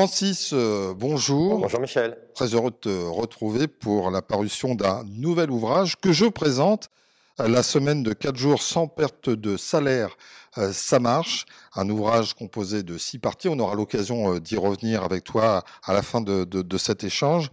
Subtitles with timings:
[0.00, 1.58] Francis, euh, bonjour.
[1.60, 2.18] Bonjour Michel.
[2.34, 6.90] Très heureux de te retrouver pour la parution d'un nouvel ouvrage que je présente.
[7.38, 10.10] La semaine de 4 jours sans perte de salaire,
[10.58, 11.46] euh, ça marche.
[11.74, 13.48] Un ouvrage composé de six parties.
[13.48, 17.02] On aura l'occasion euh, d'y revenir avec toi à la fin de, de- de cet
[17.02, 17.50] échange.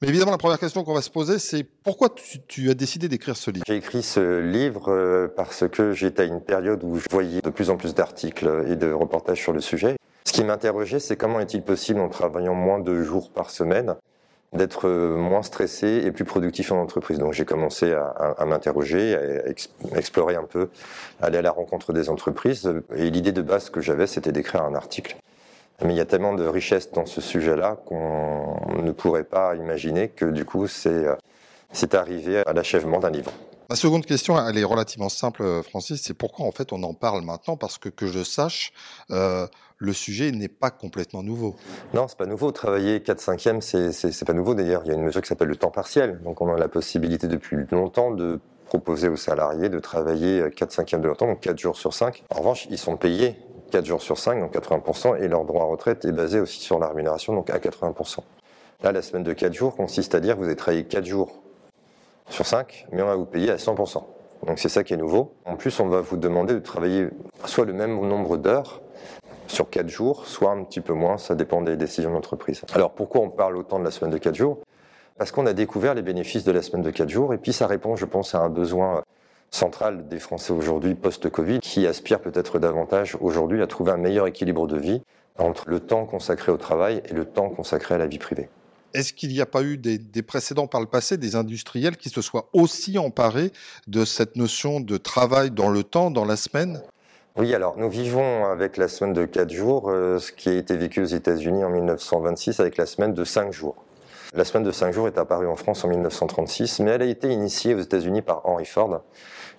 [0.00, 3.06] Mais évidemment, la première question qu'on va se poser, c'est pourquoi tu, tu as décidé
[3.08, 3.64] d'écrire ce livre?
[3.68, 7.68] J'ai écrit ce livre parce que j'étais à une période où je voyais de plus
[7.68, 9.96] en plus d'articles et de reportages sur le sujet.
[10.24, 13.96] Ce qui m'interrogeait, c'est comment est-il possible, en travaillant moins de jours par semaine,
[14.52, 17.18] d'être euh, moins stressé et plus productif en entreprise?
[17.18, 20.68] Donc j'ai commencé à, m'interroger, à ex- explorer un peu,
[21.20, 22.72] aller à la rencontre des entreprises.
[22.94, 25.16] Et l'idée de base que j'avais, c'était d'écrire un article.
[25.84, 30.10] Mais il y a tellement de richesse dans ce sujet-là qu'on ne pourrait pas imaginer
[30.10, 31.16] que du coup c'est euh,
[31.72, 33.32] c'est arrivé à l'achèvement d'un livre.
[33.68, 36.02] Ma seconde question, elle est relativement simple, euh, Francis.
[36.04, 37.56] C'est pourquoi en fait on en parle maintenant?
[37.56, 38.72] Parce que que je sache,
[39.10, 39.46] euh,
[39.82, 41.56] le sujet n'est pas complètement nouveau.
[41.92, 42.52] Non, c'est pas nouveau.
[42.52, 44.82] Travailler 4 5 c'est pas nouveau d'ailleurs.
[44.84, 46.20] Il y a une mesure qui s'appelle le temps partiel.
[46.22, 51.00] Donc on a la possibilité depuis longtemps de proposer aux salariés de travailler 4 5
[51.00, 52.22] de leur temps, donc 4 jours sur 5.
[52.30, 53.34] En revanche, ils sont payés
[53.72, 56.78] 4 jours sur 5, donc 80%, et leur droit à retraite est basé aussi sur
[56.78, 58.20] la rémunération, donc à 80%.
[58.84, 61.42] Là, la semaine de 4 jours consiste à dire que vous avez travaillé 4 jours
[62.30, 64.04] sur 5, mais on va vous payer à 100%.
[64.46, 65.34] Donc c'est ça qui est nouveau.
[65.44, 67.08] En plus, on va vous demander de travailler
[67.44, 68.80] soit le même nombre d'heures
[69.52, 72.62] sur 4 jours, soit un petit peu moins, ça dépend des décisions d'entreprise.
[72.72, 74.58] Alors pourquoi on parle autant de la semaine de 4 jours?
[75.18, 77.66] Parce qu'on a découvert les bénéfices de la semaine de 4 jours, et puis ça
[77.66, 79.02] répond, je pense, à un besoin
[79.50, 84.66] central des Français aujourd'hui post-Covid, qui aspirent peut-être davantage aujourd'hui à trouver un meilleur équilibre
[84.66, 85.02] de vie
[85.38, 88.48] entre le temps consacré au travail et le temps consacré à la vie privée.
[88.94, 92.10] Est-ce qu'il n'y a pas eu des, des précédents par le passé, des industriels qui
[92.10, 93.52] se soient aussi emparés
[93.86, 96.82] de cette notion de travail dans le temps, dans la semaine?
[97.34, 100.76] Oui, alors nous vivons avec la semaine de 4 jours, euh, ce qui a été
[100.76, 103.86] vécu aux États-Unis en 1926 avec la semaine de 5 jours.
[104.34, 107.30] La semaine de 5 jours est apparue en France en 1936, mais elle a été
[107.30, 109.00] initiée aux États-Unis par Henry Ford,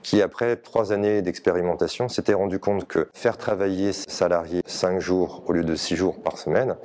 [0.03, 5.41] qui après trois années d'expérimentation s'était rendu compte que faire travailler ses salariés 5 jours
[5.47, 6.75] au lieu de 6 jours par semaine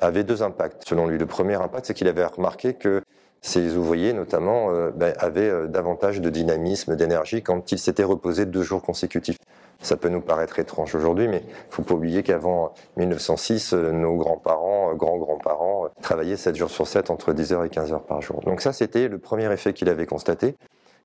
[0.00, 0.88] avait deux impacts.
[0.88, 3.02] Selon lui, le premier impact, c'est qu'il avait remarqué que
[3.42, 8.46] ces ouvriers, notamment, euh, ben, avaient euh, davantage de dynamisme, d'énergie quand ils s'étaient reposés
[8.46, 9.38] deux jours consécutifs.
[9.82, 14.16] Ça peut nous paraître étrange aujourd'hui, mais il faut pas oublier qu'avant 1906, euh, nos
[14.16, 18.40] grands-parents, euh, grands-grands-parents, euh, travaillaient 7 jours sur 7 entre 10h et 15h par jour.
[18.46, 20.54] Donc ça, c'était le premier effet qu'il avait constaté.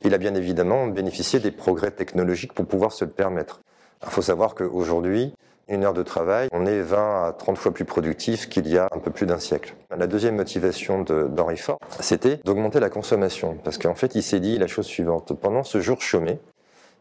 [0.03, 3.61] Il a bien évidemment bénéficié des progrès technologiques pour pouvoir se le permettre.
[4.03, 5.33] Il faut savoir qu'aujourd'hui,
[5.69, 8.87] une heure de travail, on est 20 à 30 fois plus productif qu'il y a
[8.91, 9.73] un peu plus d'un siècle.
[9.97, 13.57] La deuxième motivation de- d'Henry Ford, c'était d'augmenter la consommation.
[13.63, 15.33] Parce qu'en fait, il s'est dit la chose suivante.
[15.33, 16.39] Pendant ce jour chômé,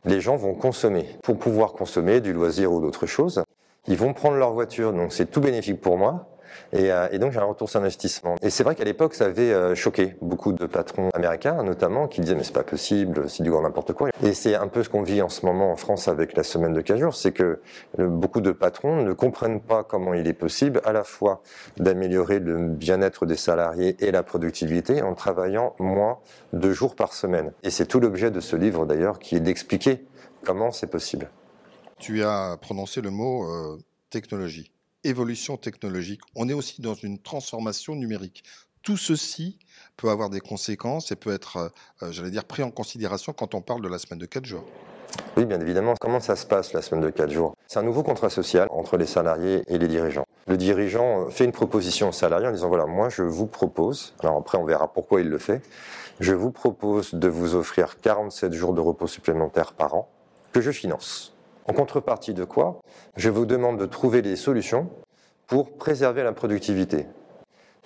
[0.07, 1.05] les gens vont consommer.
[1.23, 3.45] Pour pouvoir consommer du loisir ou d'autres choses,
[3.89, 4.93] ils vont prendre leur voiture.
[4.93, 6.36] Donc c'est tout bénéfique pour moi.
[6.73, 8.37] Et, euh, et donc j'ai un retour sur investissement.
[8.43, 12.21] Et c'est vrai qu'à l'époque, ça avait euh, choqué beaucoup de patrons américains, notamment, qui
[12.21, 14.11] disaient mais c'est pas possible, c'est du grand n'importe quoi.
[14.23, 16.73] Et c'est un peu ce qu'on vit en ce moment en France avec la semaine
[16.73, 17.61] de 15 jours, c'est que
[17.99, 21.43] euh, beaucoup de patrons ne comprennent pas comment il est possible à la fois
[21.79, 26.19] d'améliorer le bien-être des salariés et la productivité en travaillant moins
[26.53, 27.53] de jours par semaine.
[27.63, 30.05] Et c'est tout l'objet de ce livre d'ailleurs, qui est d'expliquer
[30.45, 31.31] comment c'est possible.
[31.99, 33.47] Tu as prononcé le mot
[34.11, 34.73] technologie,
[35.07, 36.21] évolution technologique.
[36.35, 38.45] On est aussi dans une transformation numérique.
[38.83, 39.59] Tout ceci
[39.97, 41.69] peut avoir des conséquences et peut être, euh,
[42.03, 44.65] euh, j'allais dire, pris en considération quand on parle de la semaine de 4 jours.
[45.37, 45.95] Oui, bien évidemment.
[46.01, 47.57] Comment ça se passe la semaine de 4 jours?
[47.67, 50.25] C'est un nouveau contrat social entre les salariés et les dirigeants.
[50.47, 54.37] Le dirigeant fait une proposition aux salariés en disant voilà, moi je vous propose, alors
[54.37, 55.63] après on verra pourquoi il le fait,
[56.21, 60.09] je vous propose de vous offrir 47 jours de repos supplémentaires par an
[60.53, 61.36] que je finance.
[61.69, 62.81] En contrepartie de quoi,
[63.17, 64.89] je vous demande de trouver des solutions
[65.47, 67.07] pour préserver la productivité.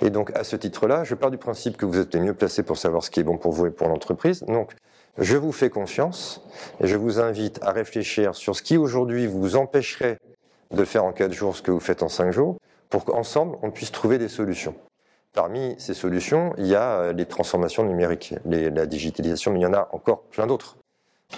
[0.03, 2.63] Et donc, à ce titre-là, je pars du principe que vous êtes les mieux placés
[2.63, 4.43] pour savoir ce qui est bon pour vous et pour l'entreprise.
[4.45, 4.73] Donc,
[5.19, 6.43] je vous fais confiance
[6.81, 10.19] et je vous invite à réfléchir sur ce qui aujourd'hui vous empêcherait
[10.71, 12.57] de faire en 4 jours ce que vous faites en 5 jours
[12.89, 14.75] pour qu'ensemble, on puisse trouver des solutions.
[15.33, 19.75] Parmi ces solutions, il y a les transformations numériques, la digitalisation, mais il y en
[19.75, 20.77] a encore plein d'autres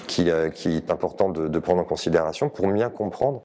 [0.07, 3.43] qui, euh, qui est important de, de prendre en considération pour bien comprendre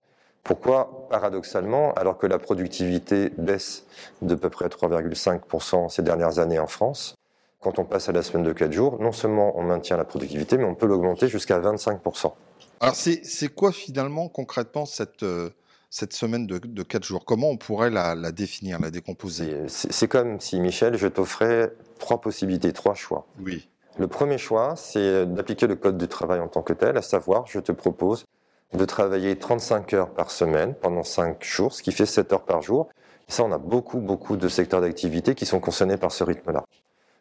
[0.47, 3.85] pourquoi, paradoxalement, alors que la productivité baisse
[4.21, 7.15] de peu près 3,5% ces dernières années en France,
[7.59, 10.57] quand on passe à la semaine de 4 jours, non seulement on maintient la productivité,
[10.57, 12.31] mais on peut l'augmenter jusqu'à 25%.
[12.79, 15.49] Alors, c'est quoi finalement, concrètement, cette, euh,
[15.89, 17.25] cette semaine de, de 4 jours?
[17.25, 19.63] Comment on pourrait la, la définir, la décomposer?
[19.67, 23.25] C'est comme si, Michel, je t'offrais trois possibilités, trois choix.
[23.43, 23.67] Oui.
[23.99, 27.47] Le premier choix, c'est d'appliquer le code du travail en tant que tel, à savoir,
[27.47, 28.25] je te propose
[28.73, 32.61] de travailler 35 heures par semaine pendant 5 jours, ce qui fait 7 heures par
[32.61, 32.89] jour,
[33.29, 36.63] Ça, on a beaucoup, beaucoup de secteurs d'activité qui sont concernés par ce rythme-là.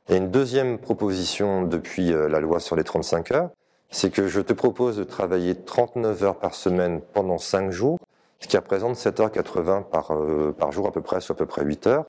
[0.09, 3.51] Et une deuxième proposition depuis euh, la loi sur les 35 heures,
[3.91, 7.99] c'est que je te propose de travailler 39 heures par semaine pendant 5 jours,
[8.39, 11.65] ce qui représente 7h80 par, euh, par jour à peu près, soit à peu près
[11.65, 12.05] 8 heures.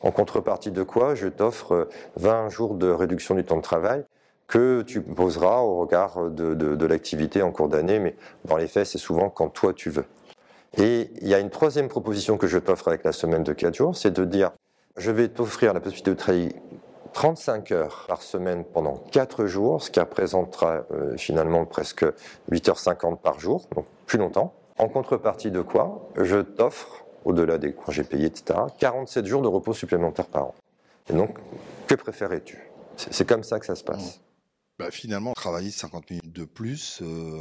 [0.00, 4.04] En contrepartie de quoi, je t'offre 20 jours de réduction du temps de travail
[4.52, 8.14] que tu poseras au regard de, de, l'activité en cours d'année, mais
[8.44, 10.04] dans les faits, c'est souvent quand toi tu veux.
[10.76, 13.74] Et il y a une troisième proposition que je t'offre avec la semaine de 4
[13.74, 14.50] jours, c'est de dire,
[14.98, 16.56] je vais t'offrir la possibilité de travailler
[17.14, 22.04] 35 heures par semaine pendant 4 jours, ce qui représentera euh, finalement presque
[22.50, 24.52] 8h50 par jour, donc plus longtemps.
[24.76, 29.72] En contrepartie de quoi, je t'offre, au-delà des congés payés, etc., 47 jours de repos
[29.72, 30.54] supplémentaires par an.
[31.08, 31.38] Et donc,
[31.86, 32.68] que préférais-tu?
[32.96, 34.20] C'est comme ça que ça se passe.
[34.82, 37.38] Bah, finalement, travailler 50 minutes de plus, euh,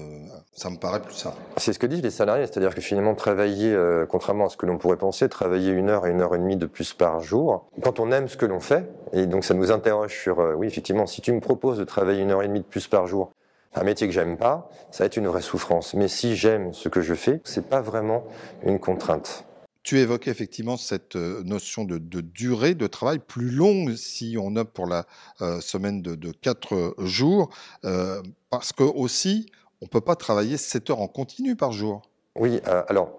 [0.53, 1.37] ça me paraît plus simple.
[1.57, 4.67] C'est ce que disent les salariés, c'est-à-dire que finalement, travailler, euh, contrairement à ce que
[4.67, 7.67] l'on pourrait penser, travailler une heure et une heure et demie de plus par jour,
[7.81, 10.67] quand on aime ce que l'on fait, et donc ça nous interroge sur, euh, oui,
[10.67, 13.31] effectivement, si tu me proposes de travailler une heure et demie de plus par jour,
[13.73, 15.95] un métier que j'aime pas, ça va être une vraie souffrance.
[15.95, 18.23] Mais si j'aime ce que je fais, c'est pas vraiment
[18.63, 19.45] une contrainte.
[19.83, 24.73] Tu évoquais effectivement cette euh, notion de, durée de travail plus longue si on opte
[24.73, 25.05] pour la
[25.41, 27.49] euh, semaine de, de 4 jours,
[27.83, 29.47] euh, parce que aussi,
[29.81, 32.03] on ne peut pas travailler 7 heures en continu par jour.
[32.35, 33.09] Oui, alors,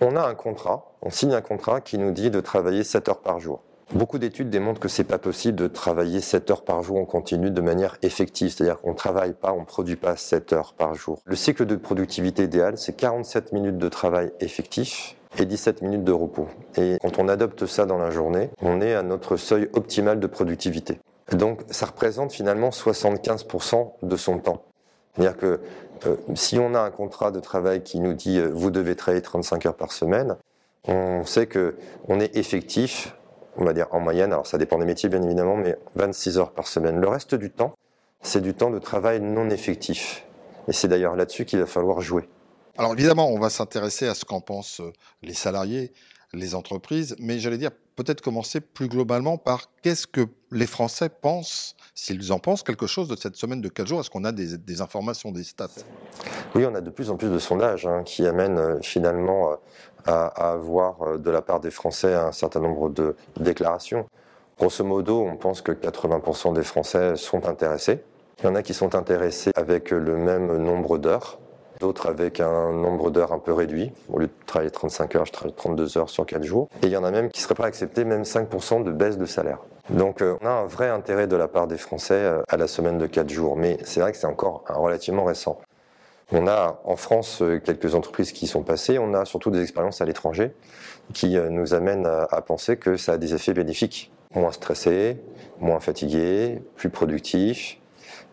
[0.00, 3.20] on a un contrat, on signe un contrat qui nous dit de travailler 7 heures
[3.20, 3.62] par jour.
[3.92, 7.50] Beaucoup d'études démontrent que c'est pas possible de travailler 7 heures par jour en continu
[7.50, 11.20] de manière effective, c'est-à-dire qu'on travaille pas, on produit pas 7 heures par jour.
[11.24, 16.12] Le cycle de productivité idéal, c'est 47 minutes de travail effectif et 17 minutes de
[16.12, 16.48] repos.
[16.76, 20.26] Et quand on adopte ça dans la journée, on est à notre seuil optimal de
[20.26, 20.98] productivité.
[21.32, 24.64] Donc ça représente finalement 75% de son temps.
[25.14, 25.60] C'est-à-dire que
[26.06, 29.22] euh, si on a un contrat de travail qui nous dit euh, vous devez travailler
[29.22, 30.36] 35 heures par semaine,
[30.88, 31.76] on sait que
[32.08, 33.14] on est effectif,
[33.56, 36.52] on va dire en moyenne, alors ça dépend des métiers bien évidemment, mais 26 heures
[36.52, 37.00] par semaine.
[37.00, 37.74] Le reste du temps,
[38.22, 40.26] c'est du temps de travail non effectif.
[40.68, 42.28] Et c'est d'ailleurs là-dessus qu'il va falloir jouer.
[42.80, 44.90] Alors évidemment, on va s'intéresser à ce qu'en pensent euh,
[45.22, 45.92] les salariés,
[46.32, 51.76] les entreprises, mais j'allais dire peut-être commencer plus globalement par qu'est-ce que les Français pensent,
[51.94, 54.80] s'ils en pensent quelque chose de cette semaine de 4 jours, est-ce qu'on a des,
[54.80, 55.68] informations, des stats?
[56.54, 59.56] Oui, on a de plus en plus de sondages hein, qui amènent euh, finalement euh,
[60.06, 64.06] à, avoir de la part des Français un certain nombre de déclarations.
[64.58, 68.02] Grosso modo, on pense que 80% des Français sont intéressés.
[68.38, 71.38] Il y en a qui sont intéressés avec le même nombre d'heures
[71.80, 73.90] d'autres avec un nombre d'heures un peu réduit.
[74.12, 76.68] Au lieu de travailler 35 heures, je travaille 32 heures sur 4 jours.
[76.82, 79.26] Et il y en a même qui seraient pas acceptés même 5% de baisse de
[79.26, 79.58] salaire.
[79.88, 82.68] Donc euh, on a un vrai intérêt de la part des Français euh, à la
[82.68, 83.56] semaine de 4 jours.
[83.56, 85.58] Mais c'est vrai que c'est encore relativement récent.
[86.32, 90.00] On a en France euh, quelques entreprises qui sont passées, on a surtout des expériences
[90.00, 90.52] à l'étranger
[91.12, 94.12] qui nous amènent à penser que ça a des effets bénéfiques.
[94.32, 95.16] Moins stressé,
[95.58, 97.79] moins fatigué, plus productif,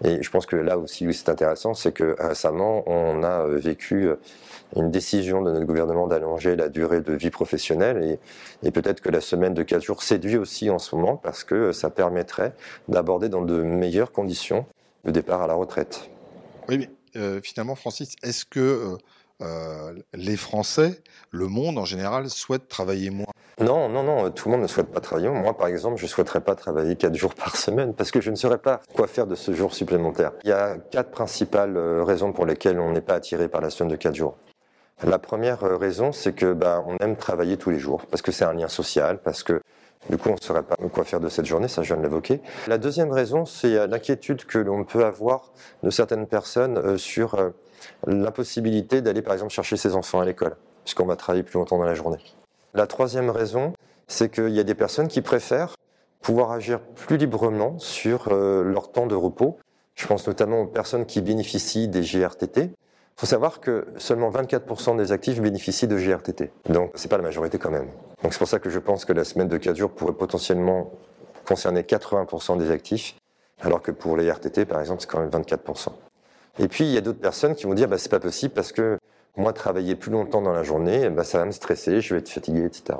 [0.03, 3.57] et je pense que là aussi où c'est intéressant, c'est que récemment, on a euh,
[3.57, 4.15] vécu euh,
[4.75, 8.19] une décision de notre gouvernement d'allonger la durée de vie professionnelle
[8.63, 11.71] et, peut-être que la semaine de 4 jours séduit aussi en ce moment parce que
[11.71, 12.53] ça permettrait
[12.87, 14.65] d'aborder dans de meilleures conditions
[15.03, 16.09] le départ à la retraite.
[16.69, 18.97] Oui, mais euh, finalement, Francis, est-ce que euh,
[19.41, 21.01] euh, les Français,
[21.31, 23.27] le monde en général, souhaitent travailler moins
[23.59, 25.29] non, non, non, tout le monde ne souhaite pas travailler.
[25.29, 28.29] Moi, par exemple, je ne souhaiterais pas travailler quatre jours par semaine parce que je
[28.29, 30.31] ne saurais pas quoi faire de ce jour supplémentaire.
[30.43, 33.71] Il y a quatre principales euh, raisons pour lesquelles on n'est pas attiré par la
[33.71, 34.37] semaine de quatre jours.
[35.03, 38.31] La première euh, raison, c'est que bah, on aime travailler tous les jours parce que
[38.31, 39.59] c'est un lien social, parce que
[40.07, 42.03] du coup, on ne saurait pas quoi faire de cette journée, ça je viens de
[42.03, 42.41] l'évoquer.
[42.67, 45.51] La deuxième raison, c'est l'inquiétude que l'on peut avoir
[45.81, 47.35] de certaines personnes sur
[48.05, 51.85] l'impossibilité d'aller par exemple chercher ses enfants à l'école, puisqu'on va travailler plus longtemps dans
[51.85, 52.19] la journée.
[52.73, 53.73] La troisième raison,
[54.07, 55.75] c'est qu'il y a des personnes qui préfèrent
[56.21, 59.57] pouvoir agir plus librement sur euh, leur temps de repos.
[59.95, 62.61] Je pense notamment aux personnes qui bénéficient des GRTT.
[62.61, 66.51] Il faut savoir que seulement 24% des actifs bénéficient de GRTT.
[66.69, 67.87] Donc, c'est pas la majorité quand même.
[68.21, 70.91] Donc, c'est pour ça que je pense que la semaine de 4 jours pourrait potentiellement
[71.47, 73.15] concerner 80% des actifs,
[73.61, 75.89] alors que pour les RTT, par exemple, c'est quand même 24%.
[76.59, 78.71] Et puis, il y a d'autres personnes qui vont dire, bah, c'est pas possible parce
[78.71, 78.97] que
[79.35, 82.29] moi, travailler plus longtemps dans la journée, bah, ça va me stresser, je vais être
[82.29, 82.99] fatigué, etc.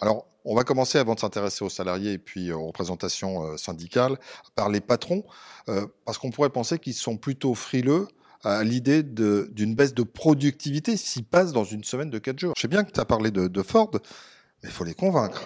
[0.00, 4.18] Alors, on va commencer avant de s'intéresser aux salariés et puis aux représentations euh, syndicales
[4.54, 5.24] par les patrons,
[5.68, 8.08] euh, parce qu'on pourrait penser qu'ils sont plutôt frileux
[8.44, 12.54] à l'idée d'une baisse de productivité s'ils passent dans une semaine de 4 jours.
[12.56, 14.00] Je sais bien que tu as parlé de, de Ford, mais
[14.64, 15.42] il faut les convaincre.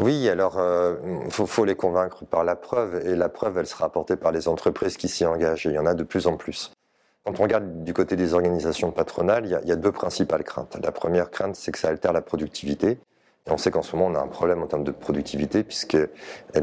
[0.00, 3.66] Oui, alors il euh, faut, faut, les convaincre par la preuve, et la preuve, elle
[3.66, 6.26] sera apportée par les entreprises qui s'y engagent, et il y en a de plus
[6.26, 6.72] en plus.
[7.24, 9.92] Quand on regarde du côté des organisations patronales, il y a, il y a deux
[9.92, 10.76] principales craintes.
[10.82, 12.98] La première crainte, c'est que ça altère la productivité,
[13.50, 16.08] on sait qu'en ce moment, on a un problème en termes de productivité puisqu'elle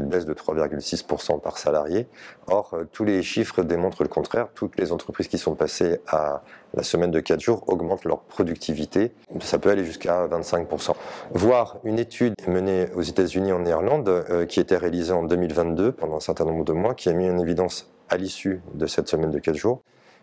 [0.06, 2.08] baisse de 3,6% par salarié.
[2.46, 4.48] Or, euh, tous les chiffres démontrent le contraire.
[4.54, 9.12] Toutes les entreprises qui sont passées à la semaine de 4 jours augmentent leur productivité.
[9.40, 10.94] Ça peut aller jusqu'à 25%.
[11.32, 16.16] Voir une étude menée aux États-Unis en Irlande euh, qui était réalisée en 2022 pendant
[16.16, 19.30] un certain nombre de mois qui a mis en évidence à l'issue de cette semaine
[19.30, 19.82] de 4 jours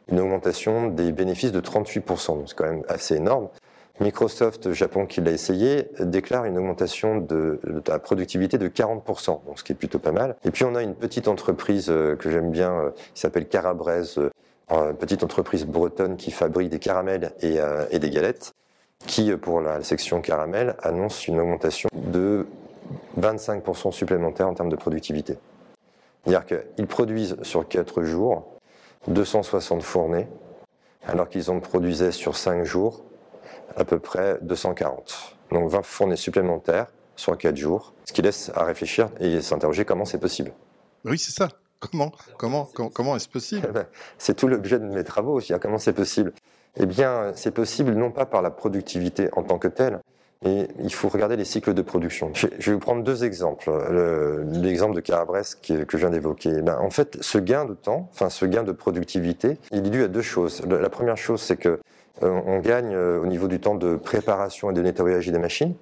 [0.10, 2.44] une augmentation des bénéfices de 38%.
[2.48, 3.50] C'est quand même assez énorme.
[4.00, 9.72] Microsoft Japon, qui l'a essayé, déclare une augmentation de, la productivité de 40%, ce qui
[9.72, 10.36] est plutôt pas mal.
[10.46, 14.04] Et puis on a une petite entreprise euh, que j'aime bien, euh, qui s'appelle Carabrez,
[14.18, 14.30] euh,
[14.70, 18.54] une petite entreprise bretonne qui fabrique des caramels et, des galettes,
[19.06, 22.46] qui pour la section caramel annonce une augmentation de
[23.20, 25.38] 25% supplémentaire en termes de productivité.
[26.26, 28.46] C'est-à-dire qu'ils produisent sur 4 jours
[29.08, 30.28] 260 fournées,
[31.08, 33.06] alors qu'ils en produisaient sur 5 jours
[33.78, 35.38] à peu près 240.
[35.52, 40.06] Donc 20 fournées supplémentaires sur 4 jours, ce qui laisse à réfléchir et s'interroger comment
[40.06, 40.52] c'est possible.
[41.06, 41.48] Oui, c'est ça.
[41.80, 43.66] Comment Comment Comment, est-ce possible?
[43.70, 43.86] Eh ben,
[44.18, 45.54] C'est tout l'objet de mes travaux aussi.
[45.62, 46.34] Comment c'est possible?
[46.76, 50.00] Eh bien, c'est possible non pas par la productivité en tant que telle,
[50.44, 52.32] mais il faut regarder les cycles de production.
[52.34, 53.72] Je, vais vous prendre deux exemples.
[54.52, 56.62] L'exemple de Carabres que je viens d'évoquer.
[56.62, 60.04] Ben, en fait, ce gain de temps, enfin ce gain de productivité, il est dû
[60.04, 60.64] à deux choses.
[60.66, 61.80] La première chose, c'est que
[62.22, 65.76] on gagne euh, au niveau du temps de préparation et de nettoyage des machines.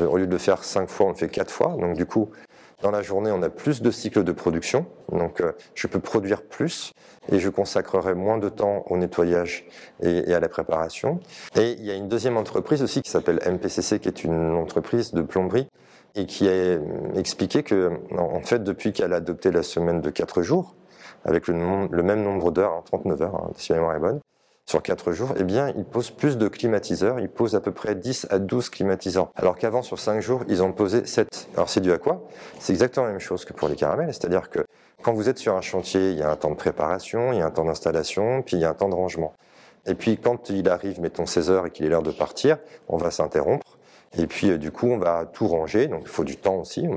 [0.00, 1.76] Euh, au lieu de le faire cinq fois, on le fait quatre fois.
[1.78, 2.30] Donc du coup,
[2.82, 4.86] dans la journée, on a plus de cycles de production.
[5.12, 5.42] Donc
[5.74, 6.92] je peux produire plus
[7.30, 9.66] et je consacrerai moins de temps au nettoyage
[10.02, 11.20] et, à la préparation.
[11.56, 15.12] Et il y a une deuxième entreprise aussi qui s'appelle MPCC, qui est une entreprise
[15.12, 15.68] de plomberie
[16.14, 16.78] et qui a
[17.16, 20.74] expliqué que, en fait, depuis qu'elle a adopté la semaine de 4 jours,
[21.24, 24.20] avec le, même nombre d'heures, 39 hein, heures, hein, si ma mémoire est bonne,
[24.66, 27.20] sur 4 jours, eh bien, ils posent plus de climatiseurs.
[27.20, 29.30] Ils posent à peu près 10 à 12 climatiseurs.
[29.36, 31.48] Alors qu'avant, sur 5 jours, ils en posaient 7.
[31.54, 32.26] Alors, c'est dû à quoi?
[32.58, 34.12] C'est exactement la même chose que pour les caramels.
[34.12, 34.60] C'est-à-dire que
[35.02, 37.42] quand vous êtes sur un chantier, il y a un temps de préparation, il y
[37.42, 39.34] a un temps d'installation, puis il y a un temps de rangement.
[39.86, 42.56] Et puis, quand il arrive, mettons 16 heures et qu'il est l'heure de partir,
[42.88, 43.76] on va s'interrompre.
[44.16, 45.88] Et puis, euh, du coup, on va tout ranger.
[45.88, 46.88] Donc, il faut du temps aussi.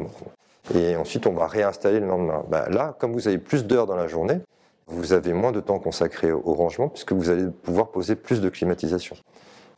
[0.73, 2.45] Et ensuite, on va réinstaller le lendemain.
[2.49, 4.39] Bah, là, comme vous avez plus d'heures dans la journée,
[4.87, 8.49] vous avez moins de temps consacré au rangement puisque vous allez pouvoir poser plus de
[8.49, 9.15] climatisation.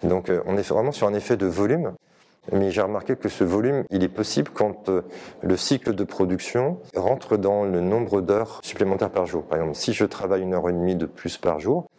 [0.03, 1.93] Donc euh, on est vraiment sur un effet de volume,
[2.51, 5.01] mais j'ai remarqué que ce volume, il est possible quand euh,
[5.41, 9.43] le cycle de production rentre dans le nombre d'heures supplémentaires par jour.
[9.43, 11.89] Par exemple, si je travaille une heure et demie de plus par jour,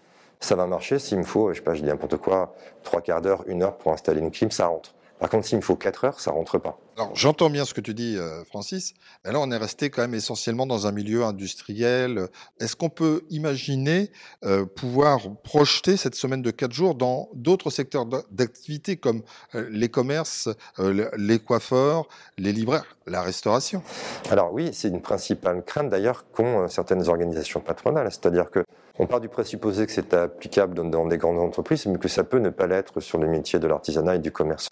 [0.41, 3.21] ça va marcher s'il me faut, je sais pas, je dis n'importe quoi, trois quarts
[3.21, 4.95] d'heure, une heure pour installer une clim, ça rentre.
[5.21, 6.79] Par contre, s'il me faut 4 heures, ça rentre pas.
[6.97, 10.01] Alors, j'entends bien ce que tu dis, euh, Francis, mais là, on est resté quand
[10.01, 12.29] même essentiellement dans un milieu industriel.
[12.59, 14.11] Est-ce qu'on peut imaginer
[14.45, 19.23] euh, pouvoir projeter cette semaine de 4 jours dans d'autres secteurs d'activité comme
[19.55, 20.49] euh, les commerces,
[20.79, 22.09] les coiffeurs,
[22.39, 23.83] les libraires, la restauration?
[24.31, 28.65] Alors oui, c'est une principale crainte d'ailleurs qu'ont certaines organisations patronales, c'est-à-dire que
[28.99, 32.39] on part du présupposé que c'est applicable dans des grandes entreprises, mais que ça peut
[32.39, 34.69] ne pas l'être sur le métier de l'artisanat et du commerce.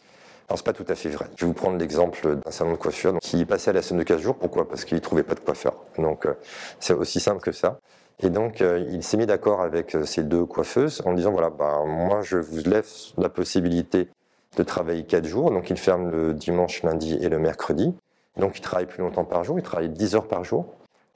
[0.48, 1.26] Alors c'est pas tout à fait vrai.
[1.36, 4.04] Je vais vous prendre l'exemple d'un salon de coiffure qui passait à la semaine de
[4.04, 4.34] 15 jours.
[4.34, 4.66] Pourquoi?
[4.66, 5.74] Parce qu'il trouvait pas de coiffeur.
[5.98, 6.32] Donc euh,
[6.80, 7.78] c'est aussi simple que ça.
[8.20, 11.50] Et donc euh, il s'est mis d'accord avec euh, ces deux coiffeuses en disant voilà
[11.50, 14.08] bah moi je vous laisse la possibilité
[14.56, 15.50] de travailler 4 jours.
[15.50, 17.94] Donc il ferme le dimanche, lundi et le mercredi.
[18.38, 19.58] Donc il travaille plus longtemps par jour.
[19.58, 20.64] Il travaille 10 heures par jour.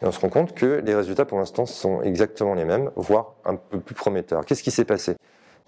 [0.03, 3.37] Et on se rend compte que les résultats pour l'instant sont exactement les mêmes, voire
[3.47, 4.45] un peu plus prometteurs.
[4.45, 5.15] Qu'est-ce qui s'est passé?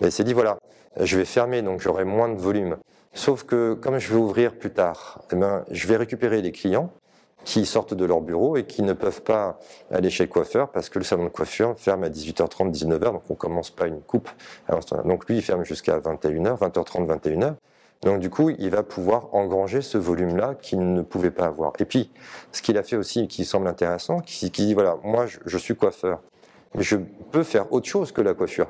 [0.01, 0.59] Ben, Il s'est dit voilà,
[1.01, 2.77] je vais fermer, donc j'aurai moins de volume.
[3.15, 6.91] Sauf que comme je vais ouvrir plus tard, eh ben, je vais récupérer les clients
[7.45, 9.59] qui sortent de leur bureau et qui ne peuvent pas
[9.91, 13.23] aller chez le coiffeur parce que le salon de coiffure ferme à 18h30, 19h, donc
[13.29, 14.29] on commence pas une coupe.
[15.05, 17.55] Donc lui, il ferme jusqu'à 21h, 20h30, 21h.
[18.03, 21.73] Donc du coup, il va pouvoir engranger ce volume-là qu'il ne pouvait pas avoir.
[21.79, 22.11] Et puis,
[22.51, 25.59] ce qu'il a fait aussi, qui semble intéressant, qui, qui dit, voilà, moi, je, je
[25.59, 26.21] suis coiffeur,
[26.75, 26.97] mais je
[27.31, 28.69] peux faire autre chose que la coiffure.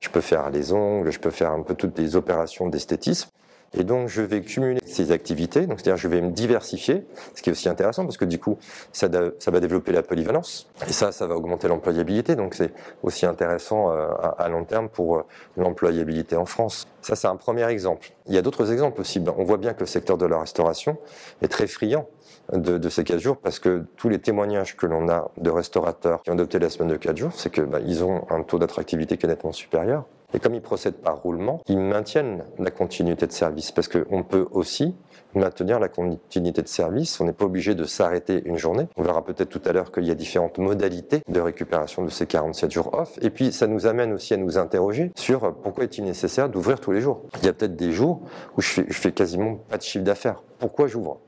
[0.00, 3.30] Je peux faire les ongles, je peux faire un peu toutes les opérations d'esthétisme.
[3.74, 5.66] Et donc, je vais cumuler ces activités.
[5.66, 8.58] Donc, c'est-à-dire, je vais me diversifier, ce qui est aussi intéressant parce que du coup,
[8.92, 10.68] ça, va développer la polyvalence.
[10.88, 12.34] Et ça, ça va augmenter l'employabilité.
[12.34, 12.72] Donc, c'est
[13.02, 14.08] aussi intéressant euh,
[14.38, 15.22] à, long terme pour euh,
[15.56, 16.88] l'employabilité en France.
[17.02, 18.10] Ça, c'est un premier exemple.
[18.26, 19.30] Il y a d'autres exemples possibles.
[19.36, 20.96] On voit bien que le secteur de la restauration
[21.42, 22.08] est très friand
[22.52, 26.30] de, ces 4 jours parce que tous les témoignages que l'on a de restaurateurs qui
[26.30, 29.26] ont adopté la semaine de 4 jours, c'est que bah, ont un taux d'attractivité qui
[29.26, 30.04] est nettement supérieur.
[30.34, 33.72] Et comme ils procèdent par roulement, ils maintiennent la continuité de service.
[33.72, 34.94] Parce qu'on peut aussi
[35.34, 37.20] maintenir la continuité de service.
[37.20, 38.88] On n'est pas obligé de s'arrêter une journée.
[38.96, 42.26] On verra peut-être tout à l'heure qu'il y a différentes modalités de récupération de ces
[42.26, 43.18] 47 jours off.
[43.22, 46.92] Et puis, ça nous amène aussi à nous interroger sur pourquoi est-il nécessaire d'ouvrir tous
[46.92, 47.22] les jours.
[47.40, 48.22] Il y a peut-être des jours
[48.56, 50.42] où je fais, fais quasiment pas de chiffre d'affaires.
[50.58, 51.20] Pourquoi j'ouvre?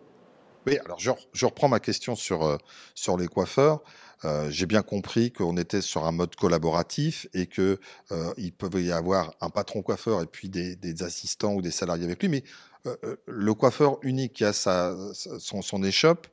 [0.67, 2.59] Oui, alors je, je, reprends ma question sur, euh,
[2.95, 3.81] sur les coiffeurs.
[4.25, 7.79] Euh, j'ai bien compris qu'on était sur un mode collaboratif et que
[8.13, 12.05] euh, il pouvait y avoir un patron coiffeur et puis des, assistants ou des salariés
[12.05, 12.29] avec lui.
[12.29, 12.45] Mais
[12.87, 16.27] euh, euh, le coiffeur unique qui a sa, son, échoppe,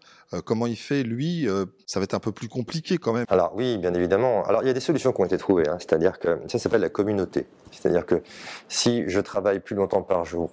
[0.46, 1.48] comment il fait lui
[1.86, 3.26] Ça va être un peu plus compliqué quand même.
[3.30, 4.44] Alors oui, bien évidemment.
[4.44, 5.68] Alors il y a des solutions qui ont été trouvées.
[5.68, 5.78] Hein.
[5.80, 7.48] C'est-à-dire que ça s'appelle la communauté.
[7.72, 8.22] C'est-à-dire que
[8.68, 10.50] si je travaille plus longtemps par jour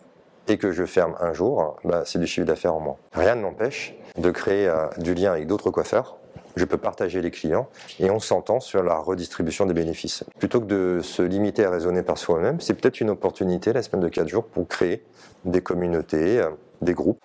[0.47, 2.97] et que je ferme un jour, bah, c'est du chiffre d'affaires en moins.
[3.13, 6.19] Rien ne m'empêche de créer du lien avec d'autres coiffeurs
[6.57, 7.69] je peux partager les clients
[7.99, 10.25] et on s'entend sur la redistribution des bénéfices.
[10.39, 14.03] Plutôt que de se limiter à raisonner par soi-même, c'est peut-être une opportunité la semaine
[14.03, 15.03] de 4 jours pour créer
[15.45, 16.51] des communautés, euh,
[16.83, 17.21] des groupes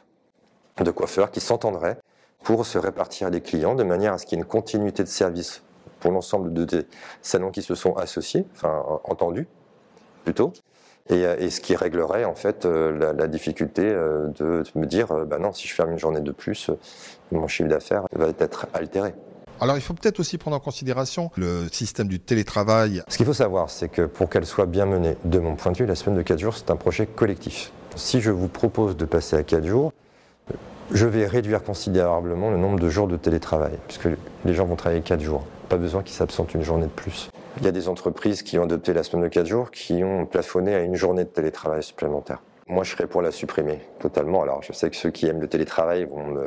[0.84, 1.98] de coiffeurs qui s'entendraient
[2.44, 5.10] pour se répartir les clients de manière à ce qu'il y ait une continuité de
[5.10, 5.62] service
[6.00, 6.86] pour l'ensemble de
[7.22, 9.48] salons qui se sont associés, enfin entendus
[10.24, 10.54] plutôt,
[11.10, 14.80] et, euh, et, ce qui réglerait en fait euh, la, la difficulté euh, de, de,
[14.80, 16.70] me dire bah non si je ferme une journée de plus
[17.32, 19.14] mon chiffre d'affaires va être altéré.
[19.62, 23.04] Alors il faut peut-être aussi prendre en considération le système du télétravail.
[23.08, 25.78] Ce qu'il faut savoir c'est que pour qu'elle soit bien menée de mon point de
[25.78, 27.72] vue la semaine de 4 jours c'est un projet collectif.
[27.96, 29.92] Si je vous propose de passer à 4 jours
[30.92, 34.08] je vais réduire considérablement le nombre de jours de télétravail puisque
[34.46, 35.46] les gens vont travailler 4 jours.
[35.70, 37.30] Pas besoin qu'ils s'absentent une journée de plus.
[37.60, 40.26] Il y a des entreprises qui ont adopté la semaine de 4 jours qui ont
[40.26, 42.42] plafonné à une journée de télétravail supplémentaire.
[42.68, 44.44] Moi, je serais pour la supprimer totalement.
[44.44, 46.38] Alors, je sais que ceux qui aiment le télétravail vont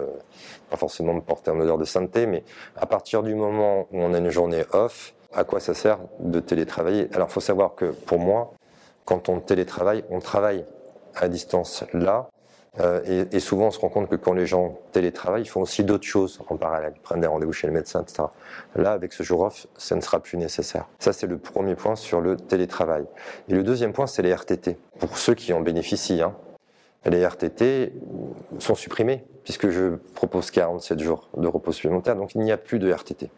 [0.71, 2.45] pas forcément me porter en odeur de sainteté, mais
[2.77, 6.41] à partir du moment où on a une journée off, à quoi ça sert de
[6.41, 7.09] télétravailler?
[7.13, 8.55] Alors, il faut savoir que pour moi,
[9.05, 10.65] quand on télétravaille, on travaille
[11.15, 12.31] à distance là,
[12.81, 15.85] euh, et, souvent, on se rend compte que quand les gens télétravaillent, ils font aussi
[15.85, 16.95] d'autres choses en parallèle.
[16.97, 18.25] Ils prennent des rendez-vous chez le médecin, etc.
[18.77, 20.87] Là, avec ce jour off, ça ne sera plus nécessaire.
[20.99, 23.05] Ça, c'est le premier point sur le télétravail.
[23.49, 24.79] Et le deuxième point, c'est les RTT.
[24.99, 26.35] Pour ceux qui en bénéficient, hein,
[27.05, 27.93] les RTT
[28.59, 32.79] sont supprimés puisque je propose 47 jours de repos supplémentaire, donc il n'y a plus
[32.79, 33.29] de RTT.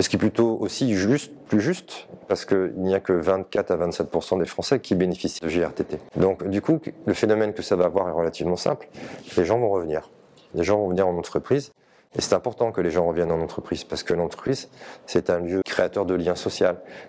[0.00, 3.76] Ce qui est plutôt aussi juste, plus juste, parce qu'il n'y a que 24 à
[3.76, 6.00] 27% des Français qui bénéficient de GRTT.
[6.16, 8.88] Donc, du coup, le phénomène que ça va avoir est relativement simple.
[9.36, 10.10] Les gens vont revenir.
[10.54, 11.72] Les gens vont venir en entreprise.
[12.16, 14.68] Et c'est important que les gens reviennent en entreprise, parce que l'entreprise,
[15.06, 16.66] c'est un lieu créateur de liens sociaux.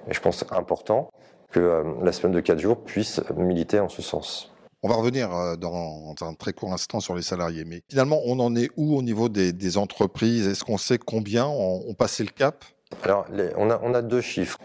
[0.08, 1.10] Et je pense important
[1.52, 4.52] que euh, la semaine de 4 jours puisse militer en ce sens.
[4.84, 8.40] On va revenir euh, dans un très court instant sur les salariés, mais finalement, on
[8.40, 10.48] en est où au niveau des, entreprises?
[10.48, 12.64] Est-ce qu'on sait combien ont passé le cap?
[13.04, 13.26] Alors,
[13.58, 14.58] on, a, deux chiffres.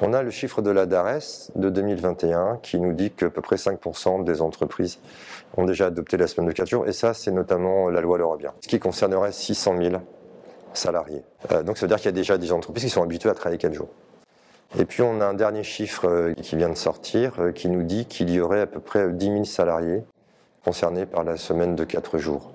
[0.00, 3.56] On a le chiffre de la DARES de 2021 qui nous dit qu'à peu près
[3.56, 4.98] 5% des entreprises
[5.56, 8.42] ont déjà adopté la semaine de 4 jours, et ça, c'est notamment la loi L'Europe
[8.60, 9.96] ce qui concernerait 600 000
[10.74, 11.22] salariés.
[11.52, 13.34] Euh, donc, ça veut dire qu'il y a déjà des entreprises qui sont habituées à
[13.34, 13.88] travailler 4 jours.
[14.78, 17.82] Et puis, on a un dernier chiffre euh, qui vient de sortir euh, qui nous
[17.82, 20.02] dit qu'il y aurait à peu près 10 000 salariés
[20.64, 22.52] concernés par la semaine de 4 jours.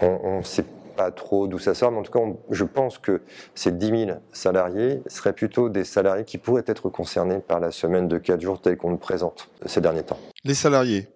[0.00, 0.64] On, on sait
[1.00, 3.22] pas trop d'où ça sort, mais en tout cas, je pense que
[3.54, 8.06] ces 10 000 salariés seraient plutôt des salariés qui pourraient être concernés par la semaine
[8.06, 10.18] de 4 jours telle qu'on le présente ces derniers temps.
[10.44, 11.08] Les salariés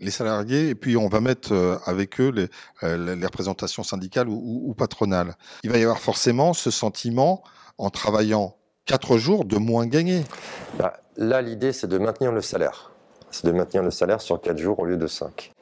[0.00, 2.46] les salariés, et puis on va mettre euh, avec eux les,
[2.84, 5.34] euh, les représentations syndicales ou, ou, patronales.
[5.64, 7.42] Il va y avoir forcément ce sentiment,
[7.78, 8.54] en travaillant
[8.86, 10.22] 4 jours, de moins gagner.
[10.78, 12.92] Bah, là, l'idée, c'est de maintenir le salaire.
[13.32, 15.52] C'est de maintenir le salaire sur 4 jours au lieu de 5.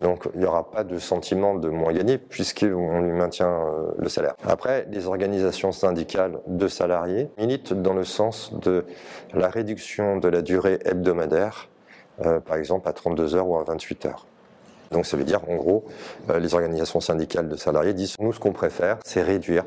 [0.00, 4.08] Donc il n'y aura pas de sentiment de moins gagner puisqu'on lui maintient euh, le
[4.08, 4.34] salaire.
[4.46, 8.84] Après, les organisations syndicales de salariés militent dans le sens de
[9.32, 11.68] la réduction de la durée hebdomadaire,
[12.24, 14.26] euh, par exemple à 32 heures ou à 28 heures.
[14.90, 15.84] Donc ça veut dire, en gros,
[16.30, 19.64] euh, les organisations syndicales de salariés disent, nous, ce qu'on préfère, c'est réduire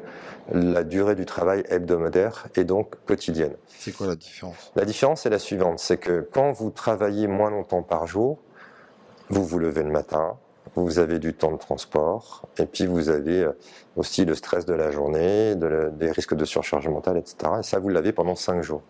[0.53, 3.53] la durée du travail hebdomadaire et donc quotidienne.
[3.67, 4.71] C'est quoi la différence?
[4.75, 8.37] La différence est la suivante, c'est que quand vous travaillez moins longtemps par jour,
[9.29, 10.37] vous vous levez le matin,
[10.75, 13.51] vous avez du temps de transport, et puis vous avez euh,
[13.95, 17.35] aussi le stress de la journée, des risques de surcharge mentale, etc.
[17.59, 18.81] Et ça, vous l'avez pendant cinq jours.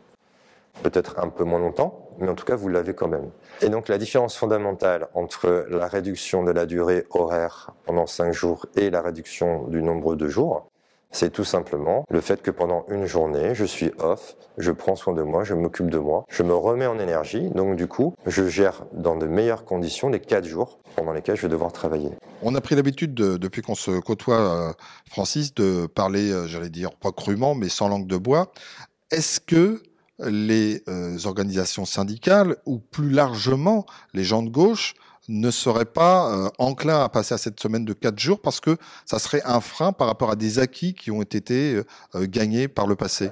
[0.83, 3.29] Peut-être un peu moins longtemps, mais en tout cas, vous l'avez quand même.
[3.61, 8.67] Et donc, la différence fondamentale entre la réduction de la durée horaire pendant cinq jours
[8.75, 10.67] et la réduction du nombre de jours,
[11.11, 15.13] c'est tout simplement le fait que pendant une journée, je suis off, je prends soin
[15.13, 18.47] de moi, je m'occupe de moi, je me remets en énergie, donc du coup, je
[18.47, 22.11] gère dans de meilleures conditions les quatre jours pendant lesquels je vais devoir travailler.
[22.41, 24.73] On a pris l'habitude, de, depuis qu'on se côtoie, euh,
[25.09, 28.51] Francis, de parler, euh, j'allais dire, pas crûment, mais sans langue de bois.
[29.11, 29.81] Est-ce que
[30.19, 34.95] les euh, organisations syndicales ou plus largement les gens de gauche
[35.27, 38.77] ne seraient pas euh, enclins à passer à cette semaine de quatre jours parce que
[39.05, 41.81] ça serait un frein par rapport à des acquis qui ont été
[42.15, 43.31] euh, gagnés par le passé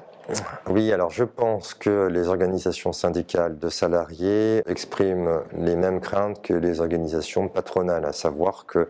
[0.68, 6.56] oui, alors je pense que les organisations syndicales de salariés expriment les mêmes craintes que
[6.56, 8.90] les organisations patronales, à savoir que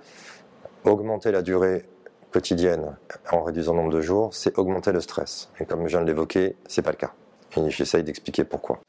[0.85, 1.83] augmenter la durée
[2.31, 2.95] quotidienne
[3.31, 5.49] en réduisant le nombre de jours, c'est augmenter le stress.
[5.59, 7.11] Et comme je viens de l'évoquer, c'est pas le cas.
[7.57, 8.79] Et j'essaye d'expliquer pourquoi.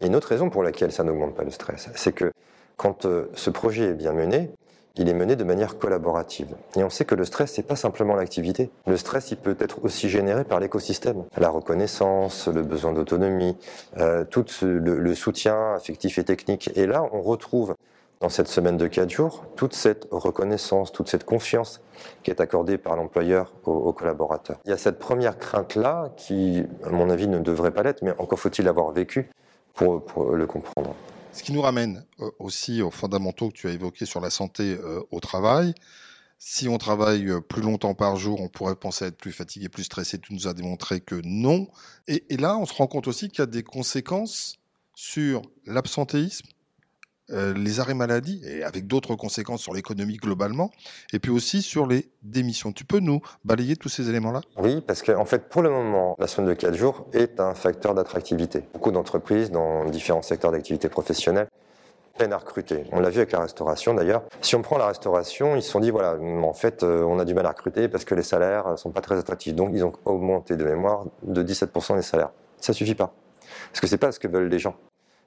[0.00, 2.32] Et une autre raison pour laquelle ça n'augmente pas le stress, c'est que
[2.76, 4.50] quand euh, ce projet est bien mené,
[4.96, 6.54] il est mené de manière collaborative.
[6.76, 8.70] Et on sait que le stress, c'est pas simplement l'activité.
[8.86, 11.24] Le stress, il peut être aussi généré par l'écosystème.
[11.36, 13.56] La reconnaissance, le besoin d'autonomie,
[13.98, 16.70] euh, tout le, le, soutien affectif et technique.
[16.76, 17.74] Et là, on retrouve
[18.20, 21.82] dans cette semaine de quatre jours toute cette reconnaissance, toute cette confiance
[22.22, 24.58] qui est accordée par l'employeur aux, collaborateurs.
[24.64, 28.12] Il y a cette première crainte-là qui, à mon avis, ne devrait pas l'être, mais
[28.18, 29.28] encore faut-il l'avoir vécu
[29.74, 30.94] pour, le comprendre.
[31.34, 34.78] Ce qui nous ramène euh, aussi aux fondamentaux que tu as évoqués sur la santé
[34.80, 35.74] euh, au travail.
[36.38, 39.82] Si on travaille euh, plus longtemps par jour, on pourrait penser être plus fatigué, plus
[39.82, 40.20] stressé.
[40.20, 41.66] Tu nous as démontré que non.
[42.06, 44.58] Et là, on se rend compte aussi qu'il y a des conséquences
[44.94, 46.46] sur l'absentéisme,
[47.30, 50.70] euh, les arrêts maladie, et avec d'autres conséquences sur l'économie globalement,
[51.12, 52.72] et puis aussi sur les démissions.
[52.72, 54.42] Tu peux nous balayer tous ces éléments-là?
[54.58, 57.54] Oui, parce qu'en en fait, pour le moment, la semaine de 4 jours est un
[57.54, 58.64] facteur d'attractivité.
[58.72, 61.48] Beaucoup d'entreprises dans différents secteurs d'activité professionnelle
[62.18, 62.84] peinent à recruter.
[62.92, 64.22] On l'a vu avec la restauration d'ailleurs.
[64.40, 67.24] Si on prend la restauration, ils se sont dit voilà, en fait, euh, on a
[67.24, 69.54] du mal à recruter parce que les salaires sont pas très attractifs.
[69.54, 72.30] Donc ils ont augmenté de mémoire de 17% les salaires.
[72.60, 73.12] Ça suffit pas.
[73.70, 74.76] Parce que c'est pas ce que veulent les gens.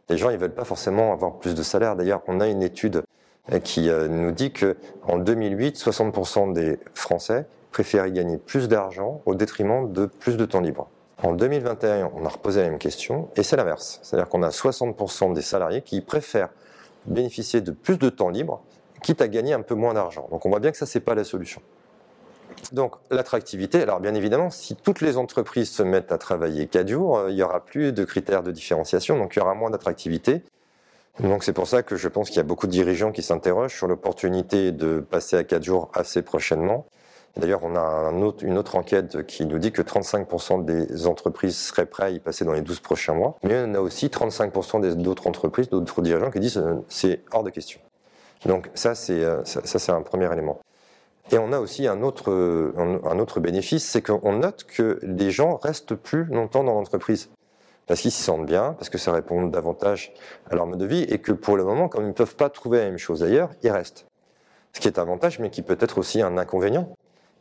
[0.10, 1.96] Les gens, ils veulent pas forcément avoir plus de salaire.
[1.96, 3.04] D'ailleurs, on a une étude
[3.52, 9.22] euh, qui euh, nous dit que en 2008, 60% des Français préféraient gagner plus d'argent
[9.26, 10.90] au détriment de plus de temps libre.
[11.24, 14.00] En 2021, on a reposé la même question et c'est l'inverse.
[14.04, 16.50] C'est-à-dire qu'on a 60% des salariés qui préfèrent
[17.06, 18.62] bénéficier de plus de temps libre,
[19.02, 20.28] quitte à gagner un peu moins d'argent.
[20.32, 21.62] Donc on voit bien que ça, c'est pas la solution.
[22.72, 27.18] Donc l'attractivité, alors bien évidemment, si toutes les entreprises se mettent à travailler 4 jours,
[27.18, 30.42] euh, il n'y aura plus de critères de différenciation, donc il y aura moins d'attractivité.
[31.20, 33.76] Donc c'est pour ça que je pense qu'il y a beaucoup de dirigeants qui s'interrogent
[33.76, 36.86] sur l'opportunité de passer à 4 jours assez prochainement.
[37.38, 42.08] D'ailleurs, on a une autre enquête qui nous dit que 35% des entreprises seraient prêtes
[42.08, 43.38] à y passer dans les 12 prochains mois.
[43.44, 47.50] Mais on a aussi 35% d'autres entreprises, d'autres dirigeants qui disent euh, c'est hors de
[47.50, 47.80] question.
[48.46, 49.44] Donc ça, c'est euh,
[49.90, 50.60] un premier élément.
[51.32, 52.32] Et on a aussi un autre,
[52.78, 57.30] un autre bénéfice, c'est qu'on note que les gens restent plus longtemps dans l'entreprise.
[57.86, 60.14] Parce qu'ils s'y sentent bien, parce que ça répond davantage
[60.50, 62.50] à leur mode de vie, et que pour le moment, comme ils ne peuvent pas
[62.50, 64.06] trouver la même chose ailleurs, ils restent.
[64.74, 66.90] Ce qui est un avantage, mais qui peut être aussi un inconvénient.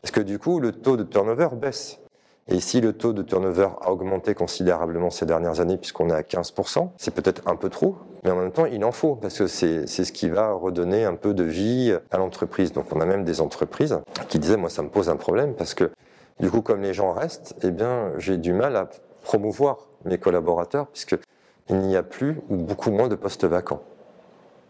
[0.03, 1.99] Parce que du coup, le taux de turnover baisse.
[2.49, 6.23] Et si le taux de turnover a augmenté considérablement ces dernières années, puisqu'on est à
[6.23, 9.49] 15%, c'est peut-être un peu trop, mais en même temps, il en faut, parce que
[9.49, 12.73] c'est ce qui va redonner un peu de vie à l'entreprise.
[12.73, 15.75] Donc on a même des entreprises qui disaient, moi ça me pose un problème, parce
[15.75, 15.91] que
[16.39, 18.89] du coup, comme les gens restent, eh bien, j'ai du mal à
[19.23, 23.83] promouvoir mes collaborateurs, puisqu'il n'y a plus ou beaucoup moins de postes vacants.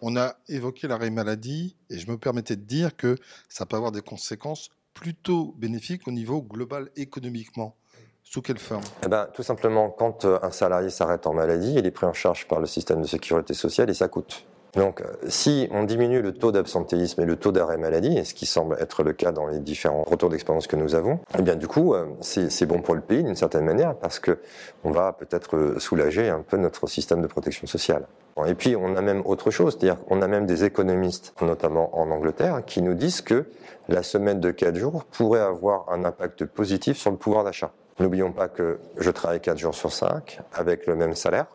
[0.00, 3.16] On a évoqué l'arrêt maladie, et je me permettais de dire que
[3.48, 7.76] ça peut avoir des conséquences plutôt bénéfique au niveau global économiquement
[8.24, 8.82] sous quelle forme?
[9.04, 12.12] Eh ben, Tout simplement, quand euh, un salarié s'arrête en maladie, il est pris en
[12.12, 14.46] charge par le système de sécurité sociale et ça coûte.
[14.76, 18.34] Donc, euh, si on diminue le taux d'absentéisme et le taux d'arrêt maladie, et ce
[18.34, 21.56] qui semble être le cas dans les différents retours d'expérience que nous avons, eh bien,
[21.56, 24.38] du coup, euh, c'est bon pour le pays d'une certaine manière parce que
[24.84, 28.06] on va peut-être soulager un peu notre système de protection sociale.
[28.46, 32.10] Et puis, on a même autre chose, c'est-à-dire qu'on a même des économistes, notamment en
[32.10, 33.46] Angleterre, qui nous disent que
[33.88, 37.72] la semaine de 4 jours pourrait avoir un impact positif sur le pouvoir d'achat.
[37.98, 41.46] N'oublions pas que je travaille 4 jours sur 5 avec le même salaire.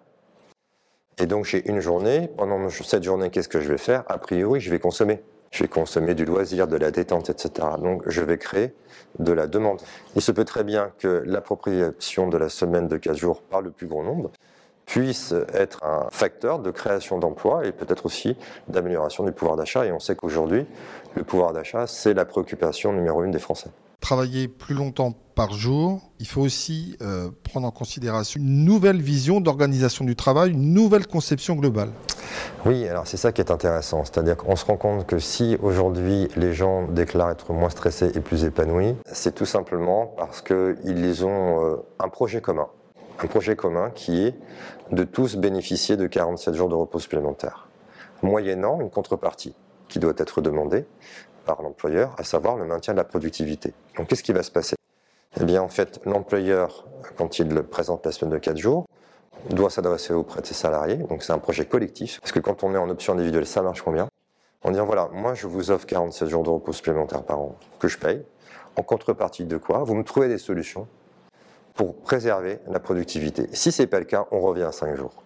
[1.22, 2.28] Et donc, j'ai une journée.
[2.36, 4.04] Pendant cette journée, qu'est-ce que je vais faire?
[4.08, 5.22] A priori, je vais consommer.
[5.52, 7.68] Je vais consommer du loisir, de la détente, etc.
[7.78, 8.74] Donc, je vais créer
[9.20, 9.80] de la demande.
[10.16, 13.70] Il se peut très bien que l'appropriation de la semaine de 4 jours par le
[13.70, 14.32] plus grand nombre
[14.88, 18.36] puisse être un facteur de création d'emplois et peut-être aussi
[18.68, 19.86] d'amélioration du pouvoir d'achat.
[19.86, 20.66] Et on sait qu'aujourd'hui,
[21.16, 23.70] le pouvoir d'achat, c'est la préoccupation numéro une des Français.
[24.02, 29.40] Travailler plus longtemps par jour, il faut aussi euh, prendre en considération une nouvelle vision
[29.40, 31.92] d'organisation du travail, une nouvelle conception globale.
[32.66, 36.28] Oui, alors c'est ça qui est intéressant, c'est-à-dire qu'on se rend compte que si aujourd'hui
[36.36, 41.64] les gens déclarent être moins stressés et plus épanouis, c'est tout simplement parce qu'ils ont
[41.64, 42.68] euh, un projet commun
[43.24, 44.36] un projet commun qui est
[44.92, 47.68] de tous bénéficier de 47 jours de repos supplémentaires,
[48.24, 49.56] moyennant une contrepartie
[49.88, 50.86] qui doit être demandée
[51.46, 53.74] par l'employeur, à savoir le maintien de la productivité.
[53.98, 54.76] Donc qu'est-ce qui va se passer?
[55.40, 58.86] Eh bien en fait, l'employeur, quand il présente la semaine de 4 jours,
[59.50, 60.98] doit s'adresser auprès de ses salariés.
[60.98, 62.20] Donc c'est un projet collectif.
[62.22, 64.08] Parce que quand on met en option individuelle, ça marche combien?
[64.64, 67.88] En disant voilà, moi je vous offre 47 jours de repos supplémentaires par an que
[67.88, 68.24] je paye.
[68.76, 70.88] En contrepartie de quoi Vous me trouvez des solutions
[71.74, 73.50] pour préserver la productivité.
[73.54, 75.24] Si ce n'est pas le cas, on revient à 5 jours.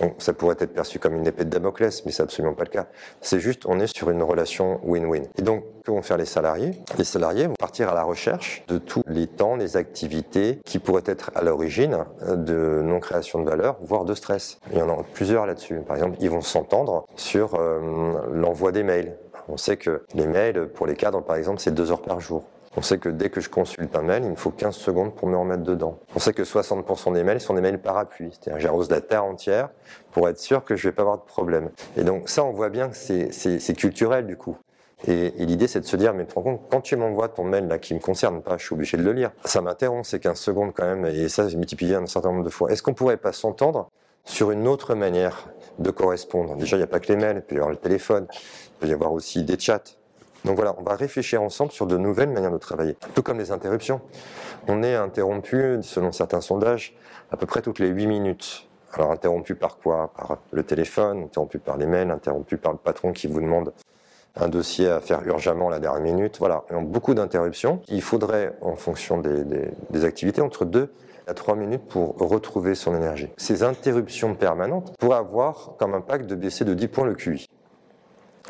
[0.00, 2.70] Donc, ça pourrait être perçu comme une épée de Damoclès, mais c'est absolument pas le
[2.70, 2.86] cas.
[3.20, 5.24] C'est juste, on est sur une relation win-win.
[5.38, 6.72] Et donc, que vont faire les salariés?
[6.98, 11.02] Les salariés vont partir à la recherche de tous les temps, les activités qui pourraient
[11.06, 14.58] être à l'origine de non-création de valeur, voire de stress.
[14.72, 15.80] Il y en a plusieurs là-dessus.
[15.86, 19.16] Par exemple, ils vont s'entendre sur euh, l'envoi des mails.
[19.48, 22.44] On sait que les mails, pour les cadres, par exemple, c'est deux heures par jour.
[22.76, 25.28] On sait que dès que je consulte un mail, il me faut 15 secondes pour
[25.28, 25.98] me remettre dedans.
[26.16, 29.68] On sait que 60% des mails sont des mails parapluies, c'est-à-dire j'arrose la terre entière
[30.10, 31.70] pour être sûr que je vais pas avoir de problème.
[31.96, 34.56] Et donc ça, on voit bien que c'est culturel du coup.
[35.06, 37.44] Et, l'idée, c'est de se dire, mais tu te rends compte, quand tu m'envoies ton
[37.44, 39.32] mail là qui me concerne pas, je suis obligé de le lire.
[39.44, 42.50] Ça m'interrompt ces 15 secondes quand même, et ça, j'ai multiplié un certain nombre de
[42.50, 42.70] fois.
[42.70, 43.90] Est-ce qu'on pourrait pas s'entendre
[44.24, 46.56] sur une autre manière de correspondre?
[46.56, 48.70] Déjà, il n'y a pas que les mails, il peut y avoir le téléphone, il
[48.80, 49.82] peut y avoir aussi des chats.
[50.44, 53.50] Donc voilà, on va réfléchir ensemble sur de nouvelles manières de travailler, tout comme les
[53.50, 54.00] interruptions.
[54.68, 56.94] On est interrompu, selon certains sondages,
[57.30, 58.68] à peu près toutes les 8 minutes.
[58.92, 60.12] Alors interrompu par quoi?
[60.16, 63.72] Par le téléphone, interrompu par les mails, interrompu par le patron qui vous demande
[64.36, 66.36] un dossier à faire urgemment la dernière minute.
[66.38, 67.80] Voilà, donc beaucoup d'interruptions.
[67.88, 70.92] Il faudrait, en fonction des, des activités, entre 2
[71.26, 73.30] à 3 minutes pour retrouver son énergie.
[73.38, 77.46] Ces interruptions permanentes pourraient avoir comme impact de baisser de 10 points le QI,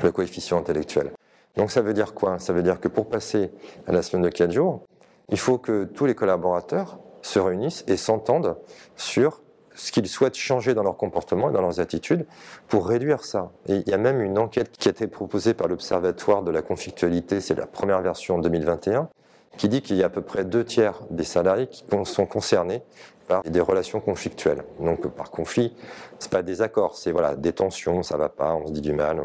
[0.02, 1.12] le coefficient intellectuel.
[1.56, 2.38] Donc ça veut dire quoi?
[2.38, 3.50] Ça veut dire que pour passer
[3.86, 4.82] à la semaine de 4 jours,
[5.28, 8.56] il faut que tous les collaborateurs se réunissent et s'entendent
[8.96, 9.40] sur
[9.76, 12.26] ce qu'ils souhaitent changer dans leur comportement et dans leurs attitudes
[12.68, 13.50] pour réduire ça.
[13.66, 16.62] Et il y a même une enquête qui a été proposée par l'Observatoire de la
[16.62, 19.08] conflictualité, c'est la première version en 2021,
[19.56, 22.82] qui dit qu'il y a à peu près deux tiers des salariés qui sont concernés
[23.26, 24.64] par des relations conflictuelles.
[24.78, 25.74] Donc par conflit,
[26.18, 28.92] c'est pas des accords, c'est voilà des tensions, ça va pas, on se dit du
[28.92, 29.20] mal.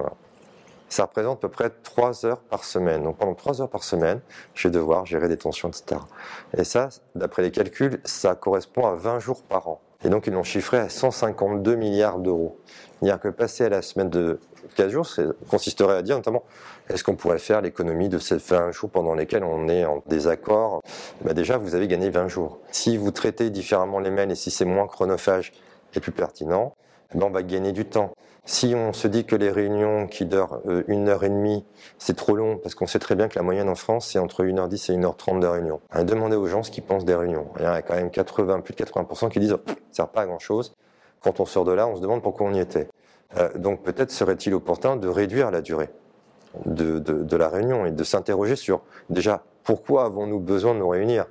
[0.90, 3.04] Ça représente à peu près 3 heures par semaine.
[3.04, 4.20] Donc pendant 3 heures par semaine,
[4.54, 6.02] je vais devoir gérer des tensions, etc.
[6.58, 9.82] Et ça, d'après les calculs, ça correspond à 20 jours par an.
[10.04, 12.58] Et donc ils l'ont chiffré à 152 milliards d'euros.
[13.02, 14.40] C'est-à-dire que passer à la semaine de
[14.76, 16.44] 15 jours, ça consisterait à dire notamment,
[16.90, 20.82] est-ce qu'on pourrait faire l'économie de ces 20 jours pendant lesquels on est en désaccord?
[21.22, 22.60] Bah Déjà, vous avez gagné 20 jours.
[22.72, 25.52] Si vous traitez différemment les mails et si c'est moins chronophage
[25.94, 26.74] et plus pertinent,
[27.14, 28.14] ben on va gagner du temps.
[28.50, 31.64] Si on se dit que les réunions qui durent euh, une heure et demie,
[32.00, 34.44] c'est trop long, parce qu'on sait très bien que la moyenne en France, c'est entre
[34.44, 35.80] 1h10 et 1h30 de réunion.
[36.02, 37.46] Demandez aux gens ce qu'ils pensent des réunions.
[37.58, 40.22] Il y a quand même 80, plus de 80% qui disent oh, ça sert pas
[40.22, 40.74] à grand chose.
[41.22, 42.88] Quand on sort de là, on se demande pourquoi on y était.
[43.38, 45.90] Euh, donc peut-être serait-il opportun de réduire la durée
[46.66, 48.82] de, de, la réunion et de s'interroger sur
[49.12, 51.28] déjà pourquoi avons-nous besoin de nous réunir?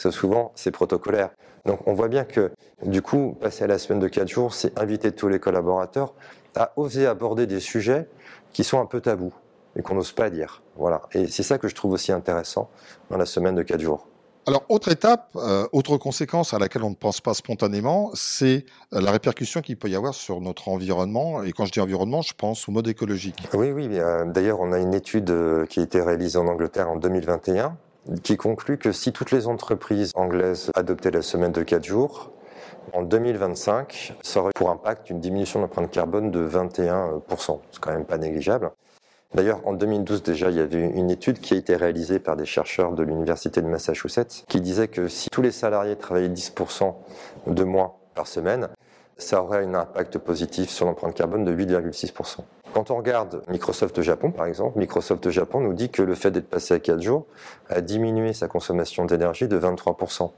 [0.00, 1.30] Parce souvent c'est protocolaire.
[1.66, 2.52] Donc on voit bien que
[2.84, 6.14] du coup, passer à la semaine de 4 jours, c'est inviter tous les collaborateurs
[6.56, 8.08] à oser aborder des sujets
[8.52, 9.34] qui sont un peu tabous
[9.76, 10.62] et qu'on n'ose pas dire.
[10.76, 11.02] Voilà.
[11.12, 12.68] Et c'est ça que je trouve aussi intéressant
[13.10, 14.06] dans la semaine de 4 jours.
[14.46, 19.00] Alors, autre étape, euh, autre conséquence à laquelle on ne pense pas spontanément, c'est euh,
[19.00, 21.42] la répercussion qu'il peut y avoir sur notre environnement.
[21.42, 23.48] Et quand je dis environnement, je pense au mode écologique.
[23.52, 23.88] Oui, oui.
[23.92, 25.32] Euh, d'ailleurs, on a une étude
[25.68, 27.76] qui a été réalisée en Angleterre en 2021
[28.22, 32.32] qui conclut que si toutes les entreprises anglaises adoptaient la semaine de 4 jours,
[32.92, 37.58] en 2025, ça aurait pour impact une diminution de l'empreinte carbone de 21%.
[37.70, 38.70] C'est quand même pas négligeable.
[39.34, 42.46] D'ailleurs, en 2012 déjà, il y avait une étude qui a été réalisée par des
[42.46, 46.94] chercheurs de l'Université de Massachusetts qui disait que si tous les salariés travaillaient 10%
[47.46, 48.68] de moins par semaine,
[49.18, 52.38] ça aurait un impact positif sur l'empreinte carbone de 8,6%.
[52.72, 56.48] Quand on regarde Microsoft Japon, par exemple, Microsoft Japon nous dit que le fait d'être
[56.48, 57.26] passé à 4 jours
[57.68, 60.30] a diminué sa consommation d'énergie de 23%.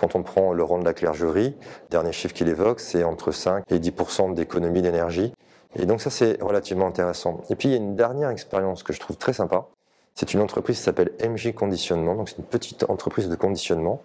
[0.00, 1.54] Quand on prend le rang de la clergerie,
[1.90, 5.32] dernier chiffre qu'il évoque, c'est entre 5 et 10% d'économie d'énergie.
[5.78, 7.42] Et donc ça, c'est relativement intéressant.
[7.50, 9.66] Et puis, il y a une dernière expérience que je trouve très sympa.
[10.14, 12.14] C'est une entreprise qui s'appelle MJ Conditionnement.
[12.14, 14.02] Donc, c'est une petite entreprise de conditionnement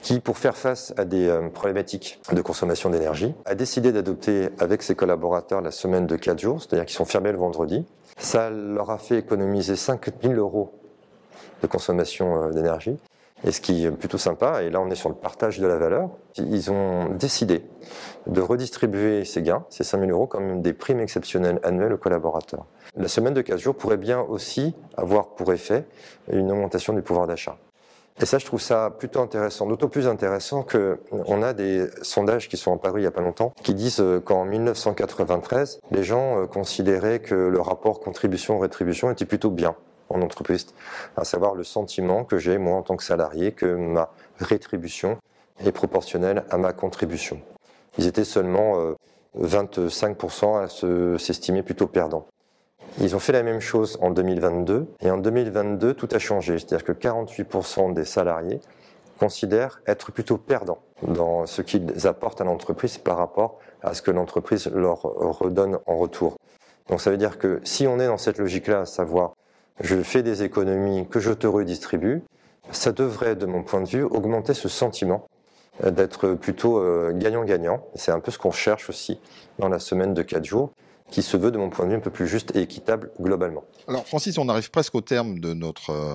[0.00, 4.82] qui, pour faire face à des euh, problématiques de consommation d'énergie, a décidé d'adopter avec
[4.82, 7.84] ses collaborateurs la semaine de 4 jours, c'est-à-dire qu'ils sont fermés le vendredi.
[8.18, 10.72] Ça leur a fait économiser 5 000 euros
[11.62, 12.96] de consommation euh, d'énergie.
[13.44, 15.76] Et ce qui est plutôt sympa, et là on est sur le partage de la
[15.76, 17.64] valeur, ils ont décidé
[18.26, 22.66] de redistribuer ces gains, ces 5 000 euros, comme des primes exceptionnelles annuelles aux collaborateurs.
[22.96, 25.86] La semaine de 15 jours pourrait bien aussi avoir pour effet
[26.30, 27.56] une augmentation du pouvoir d'achat.
[28.20, 32.56] Et ça, je trouve ça plutôt intéressant, d'autant plus intéressant qu'on a des sondages qui
[32.56, 37.20] sont apparus il n'y a pas longtemps, qui disent qu'en 1993, les gens euh, considéraient
[37.20, 39.74] que le rapport contribution-rétribution était plutôt bien
[40.12, 40.66] en entreprise,
[41.16, 45.18] à savoir le sentiment que j'ai, moi, en tant que salarié, que ma rétribution
[45.64, 47.40] est proportionnelle à ma contribution.
[47.98, 48.94] Ils étaient seulement
[49.38, 52.26] 25% à s'estimer plutôt perdants.
[53.00, 56.84] Ils ont fait la même chose en 2022 et en 2022 tout a changé, c'est-à-dire
[56.84, 58.60] que 48% des salariés
[59.18, 64.10] considèrent être plutôt perdants dans ce qu'ils apportent à l'entreprise par rapport à ce que
[64.10, 66.36] l'entreprise leur redonne en retour.
[66.88, 69.32] Donc ça veut dire que si on est dans cette logique-là, à savoir
[69.80, 72.22] je fais des économies que je te redistribue,
[72.70, 75.26] ça devrait, de mon point de vue, augmenter ce sentiment
[75.84, 77.84] euh, d'être plutôt euh, gagnant-gagnant.
[77.94, 79.18] C'est un peu ce qu'on cherche aussi
[79.58, 80.72] dans la semaine de 4 jours
[81.12, 83.64] qui se veut, de mon point de vue, un peu plus juste et équitable globalement.
[83.86, 86.14] Alors, Francis, on arrive presque au terme de notre euh,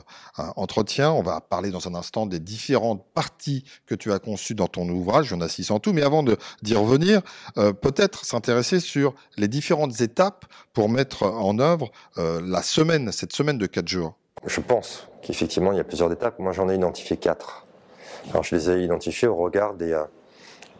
[0.55, 1.12] entretien.
[1.12, 4.89] On va parler dans un instant des différentes parties que tu as conçues dans ton
[4.89, 5.27] ouvrage.
[5.27, 5.93] Il y en a six en tout.
[5.93, 7.21] Mais avant d'y revenir,
[7.57, 13.33] euh, peut-être s'intéresser sur les différentes étapes pour mettre en œuvre euh, la semaine, cette
[13.33, 14.15] semaine de quatre jours.
[14.45, 16.39] Je pense qu'effectivement, il y a plusieurs étapes.
[16.39, 17.65] Moi, j'en ai identifié quatre.
[18.31, 19.93] Alors, je les ai identifiées au regard des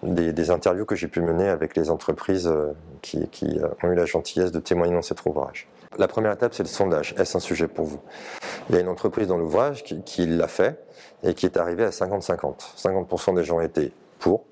[0.04, 4.06] des, interviews que j'ai pu mener avec les entreprises euh, qui, euh, ont eu la
[4.06, 5.68] gentillesse de témoigner dans cet ouvrage.
[5.98, 7.16] La première étape, c'est le sondage.
[7.18, 8.00] Est-ce un sujet pour vous?
[8.70, 10.80] Il y a une entreprise dans l'ouvrage qui, l'a fait
[11.24, 12.76] et qui est arrivée à 50-50.
[12.78, 14.44] 50%, des gens étaient pour,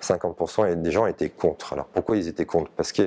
[0.00, 1.72] 50% des gens étaient contre.
[1.72, 2.70] Alors pourquoi ils étaient contre?
[2.76, 3.06] Parce qu'en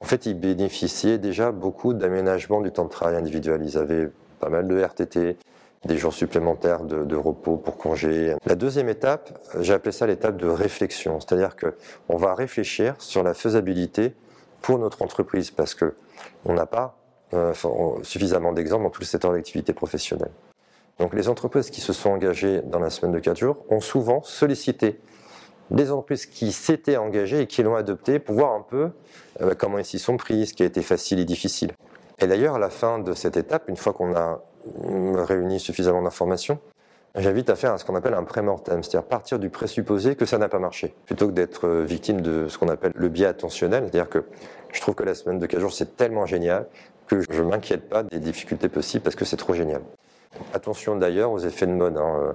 [0.00, 3.62] en fait, ils bénéficiaient déjà beaucoup d'aménagement du temps de travail individuel.
[3.64, 4.10] Ils avaient
[4.40, 5.38] pas mal de RTT,
[5.84, 8.34] des jours supplémentaires de, repos pour congé.
[8.46, 11.74] La deuxième étape, j'ai appelé ça l'étape de réflexion, c'est-à-dire que
[12.08, 14.14] on va réfléchir sur la faisabilité
[14.62, 15.94] pour notre entreprise parce que
[16.44, 16.96] on n'a pas
[17.34, 17.52] euh,
[18.02, 20.32] suffisamment d'exemples dans tous les secteurs d'activité professionnelle.
[20.98, 24.22] Donc les entreprises qui se sont engagées dans la semaine de 4 jours ont souvent
[24.22, 25.00] sollicité
[25.70, 28.90] les entreprises qui s'étaient engagées et qui l'ont adopté pour voir un peu
[29.40, 31.72] euh, comment ils s'y sont pris, ce qui a été facile et difficile.
[32.20, 34.42] Et d'ailleurs, à la fin de cette étape, une fois qu'on a
[35.16, 36.58] réunit suffisamment d'informations,
[37.16, 40.48] j'invite à faire ce qu'on appelle un pré-mortem, c'est-à-dire partir du présupposé que ça n'a
[40.48, 44.08] pas marché, plutôt que d'être euh, victime de ce qu'on appelle le biais attentionnel, c'est-à-dire
[44.08, 44.24] que
[44.72, 46.66] je trouve que la semaine de 15 jours c'est tellement génial
[47.06, 49.82] que je ne m'inquiète pas des difficultés possibles parce que c'est trop génial.
[50.52, 51.96] Attention d'ailleurs aux effets de mode.
[51.96, 52.34] Hein.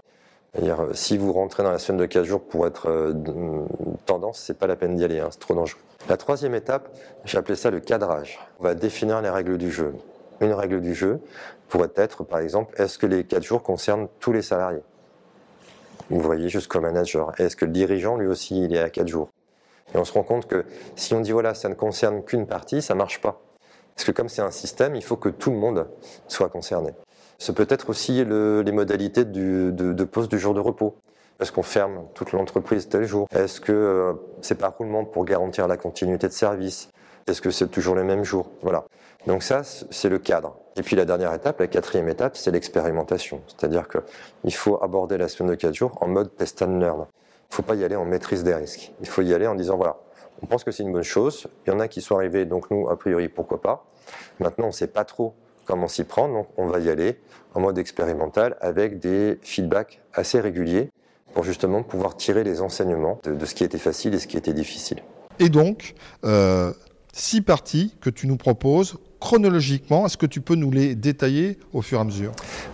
[0.57, 3.13] -dire, si vous rentrez dans la semaine de 15 jours pour être euh,
[4.05, 5.81] tendance, c'est pas la peine d'y aller, hein, c'est trop dangereux.
[6.07, 6.89] La troisième étape,
[7.25, 8.39] j'ai appelé ça le cadrage.
[8.59, 9.93] On va définir les règles du jeu.
[10.41, 11.19] Une règle du jeu,
[11.67, 14.83] pourrait être, par exemple, est-ce que les 4 jours concernent tous les salariés?
[16.09, 17.31] Vous voyez, jusqu'au manager.
[17.39, 19.29] Est-ce que le dirigeant, lui aussi, il est à 4 jours?
[19.93, 22.81] Et on se rend compte que si on dit, voilà, ça ne concerne qu'une partie,
[22.81, 23.41] ça marche pas.
[23.95, 25.87] Parce que comme c'est un système, il faut que tout le monde
[26.27, 26.91] soit concerné.
[27.37, 30.95] Ce peut être aussi les modalités de, de pause du jour de repos.
[31.39, 33.27] Est-ce qu'on ferme toute l'entreprise tel jour?
[33.33, 36.89] Est-ce que euh, c'est pas roulement pour garantir la continuité de service?
[37.27, 38.49] Est-ce que c'est toujours les mêmes jours?
[38.61, 38.83] Voilà.
[39.27, 40.57] Donc ça, c'est le cadre.
[40.75, 43.41] Et puis la dernière étape, la quatrième étape, c'est l'expérimentation.
[43.47, 46.99] C'est-à-dire qu'il faut aborder la semaine de 4 jours en mode test and learn.
[47.01, 48.91] Il ne faut pas y aller en maîtrise des risques.
[49.01, 49.97] Il faut y aller en disant, voilà,
[50.41, 51.47] on pense que c'est une bonne chose.
[51.65, 53.85] Il y en a qui sont arrivés, donc nous, a priori, pourquoi pas.
[54.39, 57.19] Maintenant, on ne sait pas trop comment s'y prendre, donc on va y aller
[57.53, 60.89] en mode expérimental avec des feedbacks assez réguliers
[61.33, 64.53] pour justement pouvoir tirer les enseignements de, ce qui était facile et ce qui était
[64.53, 65.03] difficile.
[65.39, 66.73] Et donc, euh,
[67.13, 70.05] six parties que tu nous proposes chronologiquement.
[70.05, 72.31] Est-ce que tu peux nous les détailler au fur et à mesure?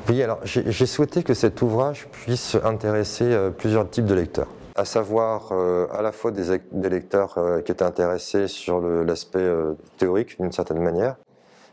[0.09, 4.83] Oui, alors j'ai souhaité que cet ouvrage puisse intéresser euh, plusieurs types de lecteurs à
[4.83, 9.49] savoir euh, à la fois des, lecteurs euh, qui étaient intéressés sur l'aspect
[9.97, 11.15] théorique d'une certaine manière.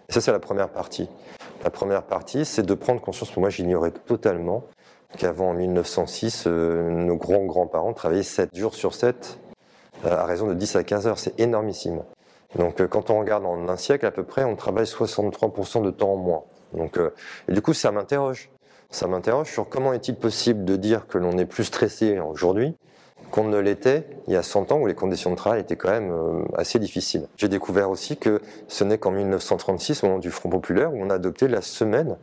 [0.08, 1.08] Et ça, c'est la première partie.
[1.64, 4.62] La première partie, c'est de prendre conscience, moi j'ignorais totalement,
[5.18, 9.38] qu'avant 1906, nos grands-grands-parents travaillaient 7 jours sur 7
[10.04, 11.18] à raison de 10 à 15 heures.
[11.18, 12.02] C'est énormissime.
[12.56, 15.90] Donc euh, quand on regarde en un siècle à peu près, on travaille 63% de
[15.90, 16.42] temps en moins.
[16.74, 17.10] Donc, euh,
[17.48, 18.50] et du coup, ça m'interroge.
[18.90, 22.76] Ça m'interroge sur comment est-il possible de dire que l'on est plus stressé aujourd'hui
[23.30, 25.90] qu'on ne l'était il y a 100 ans où les conditions de travail étaient quand
[25.90, 27.26] même euh, assez difficiles.
[27.38, 31.08] J'ai découvert aussi que ce n'est qu'en 1936, au moment du Front populaire, où on
[31.08, 32.18] a adopté la semaine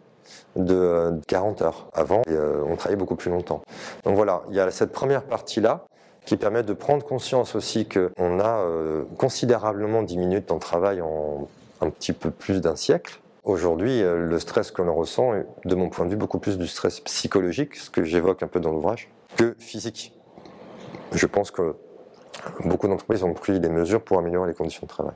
[0.56, 1.90] de 40 heures.
[1.94, 3.62] Avant, on travaillait beaucoup plus longtemps.
[4.04, 5.86] Donc voilà, il y a cette première partie-là
[6.30, 11.02] qui permet de prendre conscience aussi qu'on a euh, considérablement diminué le temps de travail
[11.02, 11.48] en
[11.82, 13.20] un petit peu plus d'un siècle.
[13.46, 16.60] Aujourd'hui, euh, le stress que l'on ressent est, de mon point de vue, beaucoup plus
[16.60, 20.14] du stress psychologique, ce que j'évoque un peu dans l'ouvrage, que physique.
[21.14, 21.74] Je pense que
[22.64, 25.16] beaucoup d'entreprises ont pris des mesures pour améliorer les conditions de travail.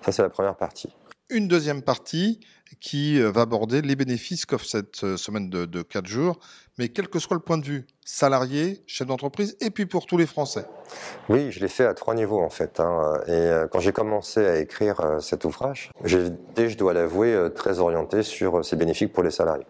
[0.00, 0.88] Ça, c'est la première partie.
[1.30, 2.38] Une deuxième partie
[2.80, 6.38] qui euh, va aborder les bénéfices qu'offre cette euh, semaine de, de 4 jours,
[6.76, 10.18] mais quel que soit le point de vue, salarié, chef d'entreprise, et puis pour tous
[10.18, 10.66] les Français.
[11.30, 12.78] Oui, je l'ai fait à trois niveaux en fait.
[12.78, 13.22] Hein.
[13.26, 18.22] Et euh, quand j'ai commencé à écrire cet ouvrage, j'étais, je dois l'avouer, très orienté
[18.22, 19.66] sur ces bénéfices pour les salariés.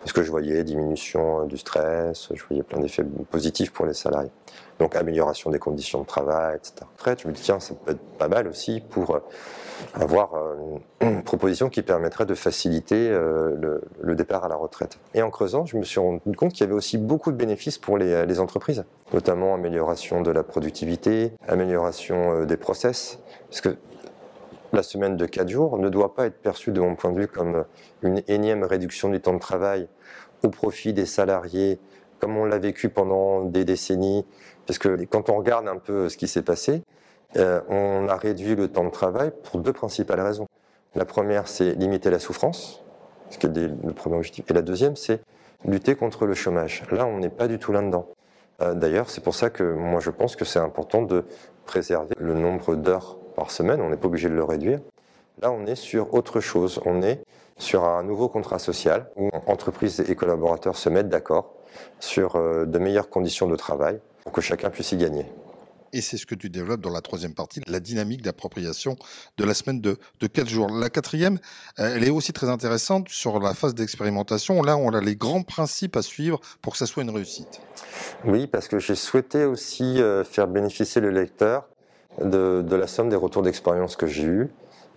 [0.00, 4.30] Parce que je voyais diminution du stress, je voyais plein d'effets positifs pour les salariés.
[4.82, 6.74] Donc amélioration des conditions de travail, etc.
[6.96, 9.20] Après, je me dis, tiens, ça peut être pas mal aussi pour
[9.94, 10.32] avoir
[11.00, 14.98] une proposition qui permettrait de faciliter le, départ à la retraite.
[15.14, 17.78] Et en creusant, je me suis rendu compte qu'il y avait aussi beaucoup de bénéfices
[17.78, 23.76] pour les, les entreprises, notamment amélioration de la productivité, amélioration des process, parce que
[24.72, 27.28] la semaine de 4 jours ne doit pas être perçue de mon point de vue
[27.28, 27.66] comme
[28.02, 29.86] une énième réduction du temps de travail
[30.42, 31.78] au profit des salariés,
[32.22, 34.24] comme on l'a vécu pendant des décennies,
[34.66, 36.82] parce que quand on regarde un peu ce qui s'est passé,
[37.36, 40.46] euh, on a réduit le temps de travail pour deux principales raisons.
[40.94, 42.82] La première, c'est limiter la souffrance,
[43.30, 45.20] ce qui est le premier objectif, et la deuxième, c'est
[45.64, 46.82] lutter contre le chômage.
[46.90, 48.06] Là, on n'est pas du tout là-dedans.
[48.60, 51.24] Euh, d'ailleurs, c'est pour ça que moi, je pense que c'est important de
[51.64, 54.80] préserver le nombre d'heures par semaine, on n'est pas obligé de le réduire.
[55.40, 56.80] Là, on est sur autre chose.
[56.84, 57.22] On est
[57.56, 61.54] sur un nouveau contrat social où entreprises et collaborateurs se mettent d'accord
[62.00, 65.26] sur euh, de meilleures conditions de travail pour que chacun puisse y gagner.
[65.94, 68.96] Et c'est ce que tu développes dans la troisième partie, la dynamique d'appropriation
[69.36, 70.70] de la semaine de, de 4 jours.
[70.70, 71.38] La quatrième,
[71.78, 74.62] euh, elle est aussi très intéressante sur la phase d'expérimentation.
[74.62, 77.60] Là, on a les grands principes à suivre pour que ça soit une réussite.
[78.24, 81.68] Oui, parce que j'ai souhaité aussi euh, faire bénéficier le lecteur
[82.20, 84.50] de, la somme des retours d'expérience que j'ai eus,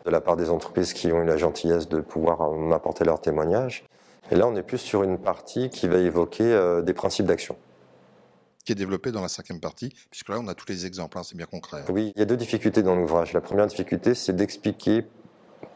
[0.05, 3.83] de la part des entreprises qui ont eu la gentillesse de pouvoir m'apporter leur témoignage.
[4.31, 7.57] Et là, on est plus sur une partie qui va évoquer euh, des principes d'action.
[8.65, 11.21] Qui est développé dans la cinquième partie, puisque là, on a tous les exemples, hein,
[11.23, 11.83] c'est bien concret.
[11.89, 13.31] Oui, il y a deux difficultés dans l'ouvrage.
[13.33, 15.05] La première difficulté, c'est d'expliquer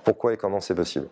[0.03, 1.07] pourquoi et comment c'est possible.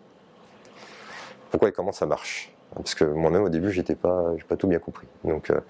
[1.52, 2.52] Pourquoi et comment ça marche.
[2.74, 5.06] Parce que moi-même, au début, j'étais pas, pas tout bien compris.
[5.22, 5.60] Donc, euh,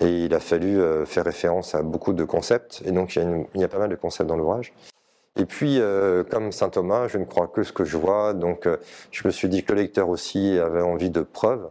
[0.00, 3.64] et il a fallu euh, faire référence à beaucoup de concepts, et donc il y
[3.64, 4.72] a, pas mal de concepts dans l'ouvrage.
[5.36, 8.66] Et puis, euh, comme saint Thomas, je ne crois que ce que je vois, donc
[9.10, 11.68] je me suis dit que le lecteur aussi avait envie de preuves,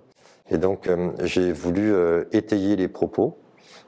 [0.51, 0.87] et donc
[1.23, 1.93] j'ai voulu
[2.31, 3.40] étayer les propos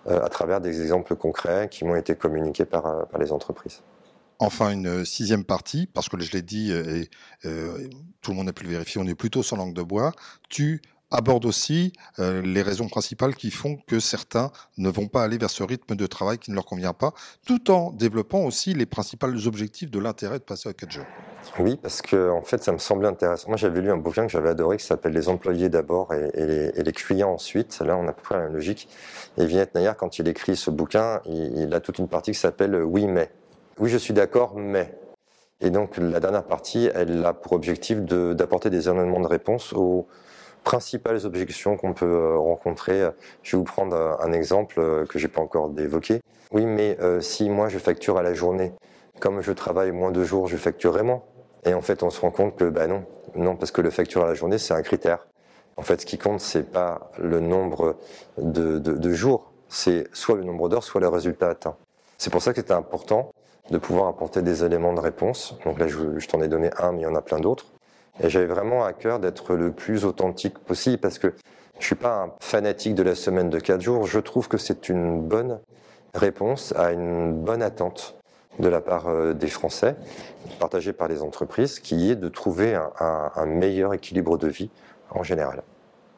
[0.07, 3.81] à travers des exemples concrets qui m'ont été communiqués par, par les entreprises.
[4.39, 7.09] Enfin, une sixième partie, parce que je l'ai dit, et
[8.21, 10.11] tout le monde a pu le vérifier, on est plutôt sans langue de bois.
[10.49, 10.81] Tu
[11.13, 15.49] aborde aussi euh, les raisons principales qui font que certains ne vont pas aller vers
[15.49, 17.13] ce rythme de travail qui ne leur convient pas,
[17.45, 21.05] tout en développant aussi les principaux objectifs de l'intérêt de passer à 4 jours.
[21.59, 23.47] Oui, parce que en fait, ça me semblait intéressant.
[23.49, 26.91] Moi, j'avais lu un bouquin que j'avais adoré qui s'appelle Les employés d'abord et, les,
[26.91, 27.79] clients ensuite.
[27.79, 28.87] Là, on a à peu près la même logique.
[29.37, 32.39] Et Vignette Nayar, quand il écrit ce bouquin, il, il a toute une partie qui
[32.39, 33.29] s'appelle Oui, mais.
[33.77, 34.97] Oui, je suis d'accord, mais.
[35.61, 40.07] Et donc, la dernière partie, elle a pour objectif d'apporter des éléments de réponse aux
[40.63, 43.09] principales objections qu'on peut euh, rencontrer.
[43.43, 46.21] Je vais vous prendre euh, un exemple euh, que j'ai pas encore évoqué.
[46.51, 48.73] Oui, mais si moi je facture à la journée,
[49.19, 51.25] comme je travaille moins de jours, je facture vraiment.
[51.65, 53.05] Et en fait, on se rend compte que bah non,
[53.35, 55.25] non, parce que le facture à la journée, c'est un critère.
[55.77, 57.95] En fait, ce qui compte, c'est pas le nombre
[58.37, 61.75] de, jours, c'est soit le nombre d'heures, soit le résultat atteint.
[62.19, 63.31] C'est pour ça que c'était important
[63.71, 65.57] de pouvoir apporter des éléments de réponse.
[65.65, 67.72] Donc là, je t'en ai donné un, mais il y en a plein d'autres.
[68.21, 71.33] Et j'avais vraiment à cœur d'être le plus authentique possible parce que
[71.79, 74.05] je suis pas un fanatique de la semaine de 4 jours.
[74.05, 75.59] Je trouve que c'est une bonne
[76.13, 78.15] réponse à une bonne attente
[78.59, 79.95] de la part euh, des Français,
[80.59, 84.69] partagée par les entreprises, qui est de trouver un, un meilleur équilibre de vie
[85.09, 85.63] en général.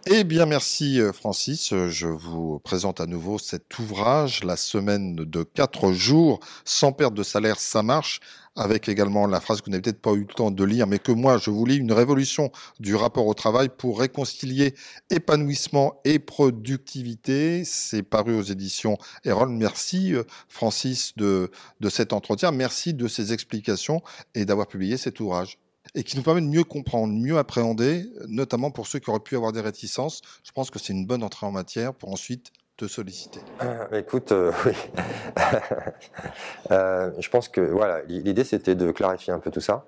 [0.07, 1.73] Eh bien, merci euh, Francis.
[1.87, 7.23] Je vous présente à nouveau cet ouvrage, La semaine de quatre jours sans perte de
[7.23, 8.19] salaire, ça marche,
[8.55, 10.99] avec également la phrase que vous n'avez peut-être pas eu le temps de lire, mais
[10.99, 14.75] que moi, je vous lis, une révolution du rapport au travail pour réconcilier
[15.09, 17.63] épanouissement et productivité.
[17.65, 19.49] C'est paru aux éditions Erol.
[19.49, 21.49] Merci euh, Francis de,
[21.79, 22.51] de cet entretien.
[22.51, 24.03] Merci de ces explications
[24.35, 25.57] et d'avoir publié cet ouvrage
[25.95, 29.35] et qui nous permet de mieux comprendre, mieux appréhender, notamment pour ceux qui auraient pu
[29.35, 30.21] avoir des réticences.
[30.43, 33.39] Je pense que c'est une bonne entrée en matière pour ensuite te solliciter.
[33.63, 34.73] Euh, écoute, euh, oui.
[36.71, 39.85] Euh, je pense que voilà, l'idée c'était de clarifier un peu tout ça.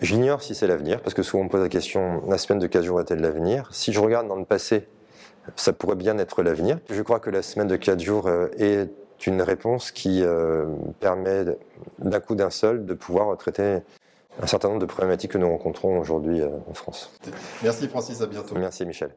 [0.00, 2.66] J'ignore si c'est l'avenir, parce que souvent on me pose la question la semaine de
[2.66, 3.68] 4 jours est-elle l'avenir?
[3.72, 4.88] Si je regarde dans le passé,
[5.54, 6.78] ça pourrait bien être l'avenir.
[6.88, 8.88] Je crois que la semaine de 4 jours est
[9.26, 10.24] une réponse qui
[10.98, 11.44] permet
[11.98, 13.80] d'un coup d'un seul de pouvoir traiter
[14.40, 17.10] un certain nombre de problématiques que nous rencontrons aujourd'hui euh, en France.
[17.62, 18.54] Merci Francis, à bientôt.
[18.56, 19.14] Merci Michel.